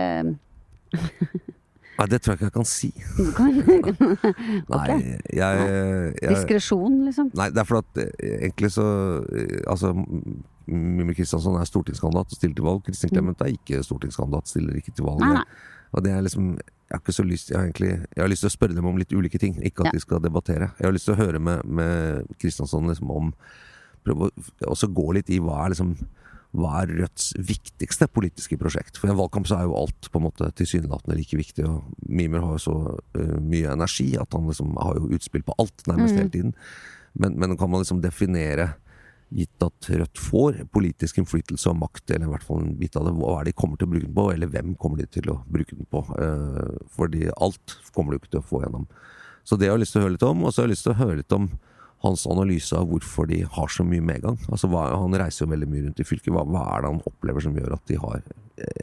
Nei, 1.94 2.06
det 2.10 2.20
tror 2.20 2.34
jeg 2.34 2.40
ikke 2.40 2.48
jeg 2.48 2.54
kan 2.56 2.68
si. 2.68 2.90
okay. 4.74 4.94
Nei, 4.94 4.96
jeg, 5.30 5.66
jeg 6.20 6.34
Diskresjon, 6.34 7.04
liksom? 7.08 7.30
Nei, 7.38 7.48
det 7.54 7.62
er 7.62 7.68
fordi 7.68 7.84
at 7.84 8.02
eh, 8.04 8.34
egentlig 8.48 8.74
så 8.74 8.86
eh, 9.30 9.60
Altså, 9.70 9.94
Mimir 10.66 11.16
Kristiansson 11.16 11.56
er 11.60 11.68
stortingskandidat 11.68 12.34
og 12.34 12.40
stiller 12.40 12.58
til 12.58 12.66
valg. 12.66 12.82
Kristin 12.84 13.12
Clemet 13.12 13.40
er 13.44 13.54
ikke 13.54 13.80
stortingskandidat, 13.86 14.52
stiller 14.52 14.76
ikke 14.80 14.92
til 14.96 15.08
valg. 15.08 15.22
Mm. 15.22 15.32
Nei, 15.32 15.44
nei. 15.44 15.72
Og 15.94 16.02
det 16.04 16.10
er 16.12 16.24
liksom 16.26 16.54
Jeg 16.58 16.92
har 16.92 17.00
ikke 17.00 17.14
så 17.16 17.24
lyst 17.26 17.50
Jeg 17.52 17.58
har 17.58 17.68
egentlig 17.68 17.92
Jeg 17.94 18.22
har 18.22 18.28
lyst 18.30 18.44
til 18.44 18.50
å 18.50 18.56
spørre 18.56 18.74
dem 18.76 18.86
om 18.90 18.98
litt 19.00 19.14
ulike 19.14 19.38
ting, 19.38 19.54
ikke 19.62 19.86
at 19.86 19.94
de 19.94 20.02
skal 20.02 20.22
debattere. 20.24 20.72
Jeg 20.78 20.88
har 20.88 20.94
lyst 20.96 21.08
til 21.08 21.14
å 21.14 21.22
høre 21.22 21.40
med, 21.40 21.62
med 21.64 22.34
Kristiansson 22.42 22.90
liksom 22.90 23.10
om 23.14 23.32
Prøve 24.04 24.28
å 24.68 24.92
gå 24.98 25.06
litt 25.16 25.30
i 25.32 25.40
hva 25.40 25.62
er 25.64 25.72
liksom 25.72 25.94
hva 26.54 26.84
er 26.84 26.92
Rødts 27.00 27.32
viktigste 27.42 28.06
politiske 28.14 28.54
prosjekt? 28.60 28.98
For 29.00 29.10
i 29.10 29.10
en 29.10 29.18
valgkamp 29.18 29.48
så 29.50 29.56
er 29.58 29.66
jo 29.66 29.74
alt 29.74 30.06
på 30.12 30.20
en 30.20 30.26
måte 30.28 30.50
tilsynelatende 30.54 31.16
like 31.18 31.34
viktig. 31.34 31.64
og 31.66 31.82
Mimer 32.06 32.44
har 32.44 32.52
jo 32.54 32.62
så 32.62 32.74
uh, 32.94 33.38
mye 33.42 33.72
energi 33.72 34.12
at 34.20 34.36
han 34.36 34.46
liksom 34.46 34.76
har 34.78 35.00
jo 35.00 35.10
utspill 35.16 35.42
på 35.42 35.56
alt 35.58 35.82
nærmest 35.90 36.14
Mm. 36.14 36.20
hele 36.20 36.30
tiden. 36.30 36.54
Men, 37.18 37.34
men 37.38 37.56
kan 37.58 37.70
man 37.70 37.82
liksom 37.82 38.00
definere, 38.02 38.74
gitt 39.34 39.64
at 39.64 39.88
Rødt 39.90 40.20
får 40.20 40.60
politisk 40.74 41.18
innflytelse 41.20 41.70
og 41.70 41.80
makt, 41.80 42.04
eller 42.10 42.28
i 42.28 42.32
hvert 42.34 42.46
fall 42.46 42.62
en 42.62 42.76
bit 42.78 42.96
av 42.98 43.08
det, 43.08 43.14
hva 43.18 43.38
er 43.38 43.46
det 43.48 43.54
de 43.54 43.60
kommer 43.60 43.80
til 43.80 43.88
å 43.88 43.92
bruke 43.94 44.06
den 44.06 44.16
på, 44.16 44.26
eller 44.32 44.50
hvem 44.52 44.74
kommer 44.80 45.00
de 45.00 45.08
til 45.10 45.30
å 45.32 45.38
bruke 45.50 45.76
den 45.76 45.88
på? 45.90 46.02
Eh, 46.20 46.74
fordi 46.94 47.28
alt 47.34 47.78
kommer 47.96 48.14
de 48.14 48.22
ikke 48.22 48.34
til 48.36 48.42
å 48.42 48.48
få 48.50 48.64
gjennom. 48.64 48.88
Så 49.44 49.58
det 49.60 49.68
har 49.68 49.76
jeg 49.76 49.84
lyst 49.84 49.96
til 49.96 50.02
å 50.02 50.06
høre 50.06 50.16
litt 50.16 50.26
om, 50.28 50.44
og 50.44 50.52
så 50.52 50.62
har 50.62 50.68
jeg 50.68 50.74
lyst 50.76 50.88
til 50.88 50.94
å 50.94 51.00
høre 51.02 51.20
litt 51.20 51.36
om 51.36 51.48
hans 52.04 52.26
analyse 52.28 52.76
av 52.76 52.88
hvorfor 52.90 53.28
de 53.30 53.42
har 53.48 53.70
så 53.72 53.84
mye 53.86 54.04
medgang. 54.04 54.36
Altså, 54.52 54.68
han 54.68 55.16
reiser 55.16 55.44
jo 55.44 55.52
veldig 55.52 55.68
mye 55.70 55.86
rundt 55.86 56.02
i 56.02 56.06
fylket. 56.06 56.32
Hva, 56.34 56.64
er 56.74 56.84
det 56.84 56.90
han 56.92 57.06
opplever 57.08 57.44
som 57.44 57.56
gjør 57.56 57.76
at 57.78 57.86
de 57.88 58.00
har 58.00 58.26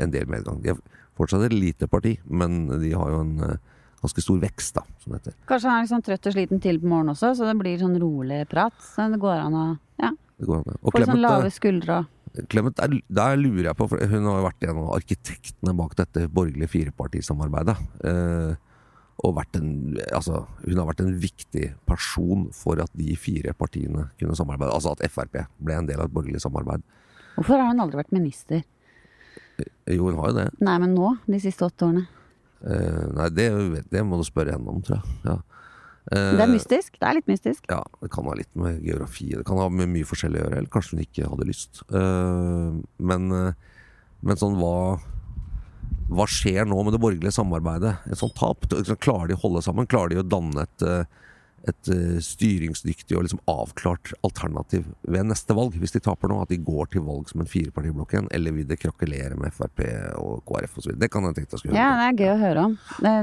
en 0.01 0.13
del 0.13 0.29
medgang? 0.29 0.61
De 0.63 0.73
er 0.73 0.81
fortsatt 1.19 1.45
et 1.45 1.53
lite 1.53 1.89
parti, 1.91 2.15
men 2.25 2.65
de 2.81 2.95
har 2.97 3.13
jo 3.13 3.21
en 3.21 3.35
eh, 3.45 3.59
ganske 4.01 4.23
stor 4.25 4.41
vekst, 4.41 4.79
da, 4.79 4.85
som 5.03 5.15
heter. 5.15 5.35
Kanskje 5.49 5.69
han 5.69 5.85
er 5.85 5.91
sånn 5.91 6.05
trøtt 6.05 6.29
og 6.29 6.35
sliten 6.35 6.61
til 6.63 6.81
på 6.81 6.89
morgenen 6.89 7.13
også, 7.13 7.35
så 7.37 7.49
det 7.49 7.57
blir 7.59 7.77
sånn 7.81 7.99
rolig 8.01 8.41
prat. 8.49 8.77
Så 8.81 9.05
det 9.13 9.21
går 9.21 9.37
an 9.37 9.57
å 9.57 9.65
ja, 10.01 10.11
Det 10.41 10.49
går 10.49 10.63
an. 10.63 10.81
Og 10.81 10.95
få 10.95 11.05
sånn 11.05 11.21
lave 11.21 11.47
eh, 11.47 11.53
skuldre 11.53 12.01
Clement, 12.49 12.77
der, 12.77 12.93
der 13.11 13.33
lurer 13.35 13.65
jeg 13.67 13.75
på, 13.75 13.85
for 13.91 13.99
hun 14.07 14.27
har 14.29 14.37
jo 14.39 14.43
vært 14.45 14.63
en 14.63 14.77
av 14.79 14.91
arkitektene 14.95 15.73
bak 15.75 15.97
dette 15.99 16.29
borgerlige 16.31 16.71
firepartisamarbeidet. 16.71 17.75
Eh, 18.07 18.53
og 19.21 19.35
vært 19.37 19.57
en, 19.59 19.73
altså, 20.15 20.45
hun 20.63 20.79
har 20.79 20.87
vært 20.87 21.03
en 21.03 21.11
viktig 21.21 21.65
person 21.89 22.47
for 22.55 22.79
at 22.81 22.93
de 22.97 23.17
fire 23.19 23.51
partiene 23.57 24.07
kunne 24.15 24.37
samarbeide. 24.39 24.71
Altså 24.73 24.95
at 24.95 25.03
Frp 25.11 25.43
ble 25.59 25.75
en 25.77 25.89
del 25.89 25.99
av 25.99 26.07
et 26.07 26.15
borgerlig 26.15 26.41
samarbeid. 26.41 26.87
Hvorfor 27.35 27.59
har 27.59 27.69
hun 27.73 27.83
aldri 27.83 27.99
vært 27.99 28.15
minister? 28.15 28.63
Jo, 29.91 30.07
hun 30.07 30.17
har 30.21 30.31
jo 30.31 30.39
det. 30.39 30.47
Nei, 30.63 30.79
men 30.81 30.95
nå, 30.95 31.13
de 31.27 31.41
siste 31.43 31.67
åtte 31.67 31.89
årene. 31.89 32.07
Eh, 32.63 33.05
nei, 33.17 33.27
det, 33.35 33.51
det 33.91 34.05
må 34.07 34.17
du 34.17 34.25
spørre 34.25 34.55
henne 34.55 34.71
om, 34.71 34.81
tror 34.85 35.01
jeg. 35.01 35.19
Ja. 35.27 35.37
Eh, 36.09 36.31
Det 36.37 36.41
er 36.41 36.49
mystisk. 36.49 36.95
Det 36.97 37.05
er 37.07 37.13
litt 37.19 37.27
mystisk. 37.29 37.65
Ja, 37.69 37.83
det 38.01 38.09
kan 38.11 38.25
ha 38.25 38.33
litt 38.33 38.49
med 38.57 38.81
geografi 38.81 39.27
Det 39.35 39.45
kan 39.45 39.59
ha 39.61 39.67
med 39.69 39.91
mye 39.91 40.07
forskjellig 40.09 40.39
å 40.41 40.45
gjøre, 40.47 40.57
eller 40.57 40.71
kanskje 40.73 40.95
hun 40.97 41.03
ikke 41.05 41.29
hadde 41.29 41.45
lyst. 41.45 41.83
Eh, 41.93 42.71
men, 43.05 43.27
eh, 43.31 43.53
men 44.25 44.35
sånn 44.41 44.57
hva 44.57 44.99
Hva 46.11 46.25
skjer 46.27 46.65
nå 46.67 46.83
med 46.83 46.91
det 46.93 46.99
borgerlige 46.99 47.31
samarbeidet? 47.31 47.93
Et 48.11 48.17
sånt 48.19 48.33
tap? 48.35 48.65
Liksom, 48.67 48.97
Klarer 48.99 49.29
de 49.29 49.35
å 49.37 49.41
holde 49.45 49.61
sammen? 49.63 49.87
Klarer 49.87 50.09
de 50.09 50.17
å 50.19 50.27
danne 50.27 50.65
et, 50.65 51.07
et 51.69 51.91
styringsdyktig 52.19 53.15
og 53.15 53.23
liksom 53.23 53.39
avklart 53.47 54.11
alternativ 54.27 54.89
ved 55.07 55.29
neste 55.29 55.55
valg, 55.55 55.77
hvis 55.79 55.93
de 55.95 56.01
taper 56.03 56.27
nå? 56.27 56.41
At 56.41 56.49
de 56.51 56.57
går 56.57 56.89
til 56.91 57.05
valg 57.05 57.29
som 57.31 57.39
en 57.39 57.47
firepartiblokk 57.47 58.11
igjen? 58.11 58.27
Eller 58.35 58.51
vil 58.51 58.67
det 58.67 58.81
krakelere 58.81 59.37
med 59.39 59.53
Frp 59.55 59.85
og 60.19 60.43
KrF 60.49 60.81
osv.? 60.81 60.97
Det 60.99 61.09
kan 61.13 61.23
jeg 61.29 61.37
tenke 61.37 61.53
deg 61.53 61.59
skulle 61.63 61.77
høre 61.77 61.85
Ja, 61.85 61.95
det 61.95 62.09
er 62.09 62.19
gøy 62.25 62.33
å 62.33 62.41
høre 62.43 62.65
om. 62.65 62.77
Det 62.99 63.15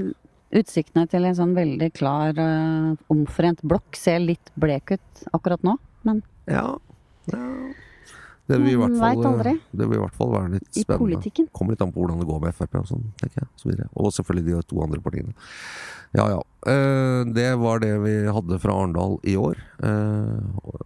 utsiktene 0.54 1.08
til 1.10 1.26
en 1.28 1.36
sånn 1.36 1.54
veldig 1.56 1.90
klar, 1.96 2.38
eh, 2.38 2.94
omforent 3.12 3.60
blokk 3.62 3.96
ser 3.96 4.20
litt 4.24 4.52
blek 4.56 4.96
ut 4.96 5.26
akkurat 5.32 5.62
nå, 5.66 5.76
men 6.08 6.22
Ja, 6.48 6.78
ja. 7.32 7.44
Det 8.48 8.56
vil, 8.62 8.70
i 8.72 8.76
hvert 8.80 8.94
fall, 8.96 9.42
det 9.44 9.86
vil 9.90 9.98
i 9.98 10.00
hvert 10.00 10.14
fall 10.16 10.30
være 10.32 10.50
litt 10.54 10.68
I 10.72 10.80
spennende. 10.80 11.02
politikken. 11.02 11.48
Kommer 11.52 11.74
litt 11.74 11.82
an 11.84 11.90
på 11.92 12.00
hvordan 12.00 12.22
det 12.22 12.28
går 12.30 12.38
med 12.46 12.54
Frp 12.56 12.78
og 12.80 12.86
sånn, 12.88 13.02
tenker 13.20 13.42
jeg. 13.42 13.48
Så 13.60 13.74
og 13.92 14.14
selvfølgelig 14.16 14.54
de 14.54 14.62
to 14.70 14.80
andre 14.86 15.00
partiene. 15.04 15.34
Ja 16.16 16.24
ja. 16.32 16.38
Eh, 16.64 17.24
det 17.36 17.50
var 17.60 17.82
det 17.84 17.92
vi 18.00 18.14
hadde 18.32 18.58
fra 18.62 18.72
Arendal 18.72 19.18
i 19.28 19.36
år. 19.36 19.60
Eh, 19.84 20.38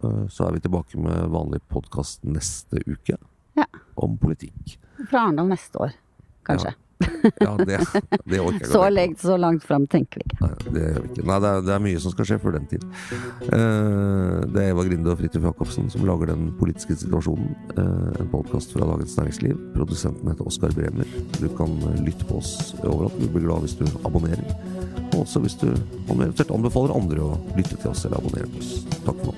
eh, 0.03 0.25
så 0.27 0.49
er 0.49 0.57
vi 0.57 0.63
tilbake 0.65 0.99
med 0.99 1.31
vanlig 1.31 1.61
podkast 1.71 2.25
neste 2.27 2.83
uke. 2.83 3.15
Ja. 3.55 3.65
Om 3.95 4.17
politikk. 4.19 4.77
fra 5.07 5.23
Arendal 5.29 5.47
neste 5.47 5.79
år, 5.79 5.95
kanskje. 6.47 6.73
Ja, 7.39 7.57
det, 7.57 7.79
det 8.25 8.39
orker 8.39 8.59
jeg 8.59 8.65
ikke. 9.09 9.21
Så, 9.21 9.27
så 9.27 9.37
langt 9.37 9.63
fram 9.63 9.87
tenker 9.91 10.19
vi 10.21 10.25
ikke. 10.27 10.37
Nei, 10.43 10.51
det 10.75 10.81
gjør 10.83 11.01
vi 11.01 11.07
ikke. 11.11 11.23
Nei, 11.29 11.37
det 11.43 11.49
er, 11.49 11.57
det 11.67 11.73
er 11.75 11.81
mye 11.87 11.99
som 12.03 12.11
skal 12.13 12.25
skje 12.29 12.37
før 12.43 12.51
den 12.57 12.67
tid. 12.71 12.83
Eh, 13.47 14.37
det 14.53 14.59
er 14.63 14.67
Eva 14.71 14.81
Grinde 14.87 15.09
og 15.13 15.17
Fridtjof 15.19 15.43
Jacobsen 15.49 15.85
som 15.93 16.01
lager 16.07 16.25
Den 16.33 16.43
politiske 16.59 16.93
situasjonen. 17.03 17.47
Eh, 17.75 18.09
en 18.23 18.29
podkast 18.31 18.69
fra 18.75 18.83
Dagens 18.91 19.13
Næringsliv. 19.19 19.55
Produsenten 19.75 20.25
heter 20.31 20.45
Oskar 20.49 20.71
Bremer. 20.77 21.07
Du 21.39 21.47
kan 21.57 21.71
eh, 21.89 22.01
lytte 22.07 22.23
på 22.29 22.33
oss 22.41 22.51
overalt. 22.83 23.17
Vi 23.19 23.27
blir 23.33 23.45
glad 23.47 23.59
hvis 23.67 23.79
du 23.79 23.85
abonnerer. 24.03 24.47
Og 25.13 25.19
også 25.25 25.37
hvis 25.43 25.57
du 25.61 25.69
anbefaler 26.13 26.95
andre 26.95 27.19
å 27.21 27.23
lytte 27.57 27.75
til 27.77 27.89
oss 27.91 28.05
eller 28.07 28.17
abonnere 28.21 28.47
på 28.49 28.57
oss. 28.63 28.71
Takk 29.03 29.17
for 29.23 29.31
nå. 29.33 29.37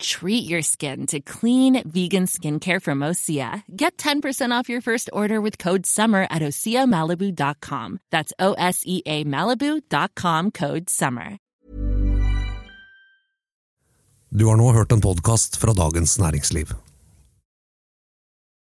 Treat 0.00 0.48
your 0.48 0.62
skin 0.62 1.06
to 1.06 1.20
clean, 1.20 1.82
vegan 1.86 2.26
skincare 2.26 2.82
from 2.82 3.00
Osea. 3.00 3.62
Get 3.76 3.96
10% 3.96 4.50
off 4.52 4.68
your 4.68 4.80
first 4.80 5.10
order 5.12 5.40
with 5.40 5.58
code 5.58 5.86
SUMMER 5.86 6.26
at 6.30 6.42
OseaMalibu.com. 6.42 8.00
That's 8.10 8.32
O 8.38 8.54
S 8.54 8.82
E 8.86 9.02
A 9.06 9.24
Malibu.com 9.24 10.50
code 10.50 10.90
SUMMER. 10.90 11.38
Du 14.30 14.46
har 14.46 14.56
nå 14.56 14.72
hørt 14.72 14.92
en 14.92 15.00
podkast 15.00 15.56
fra 15.56 15.72
Dagens 15.72 16.18
Næringsliv. 16.18 16.87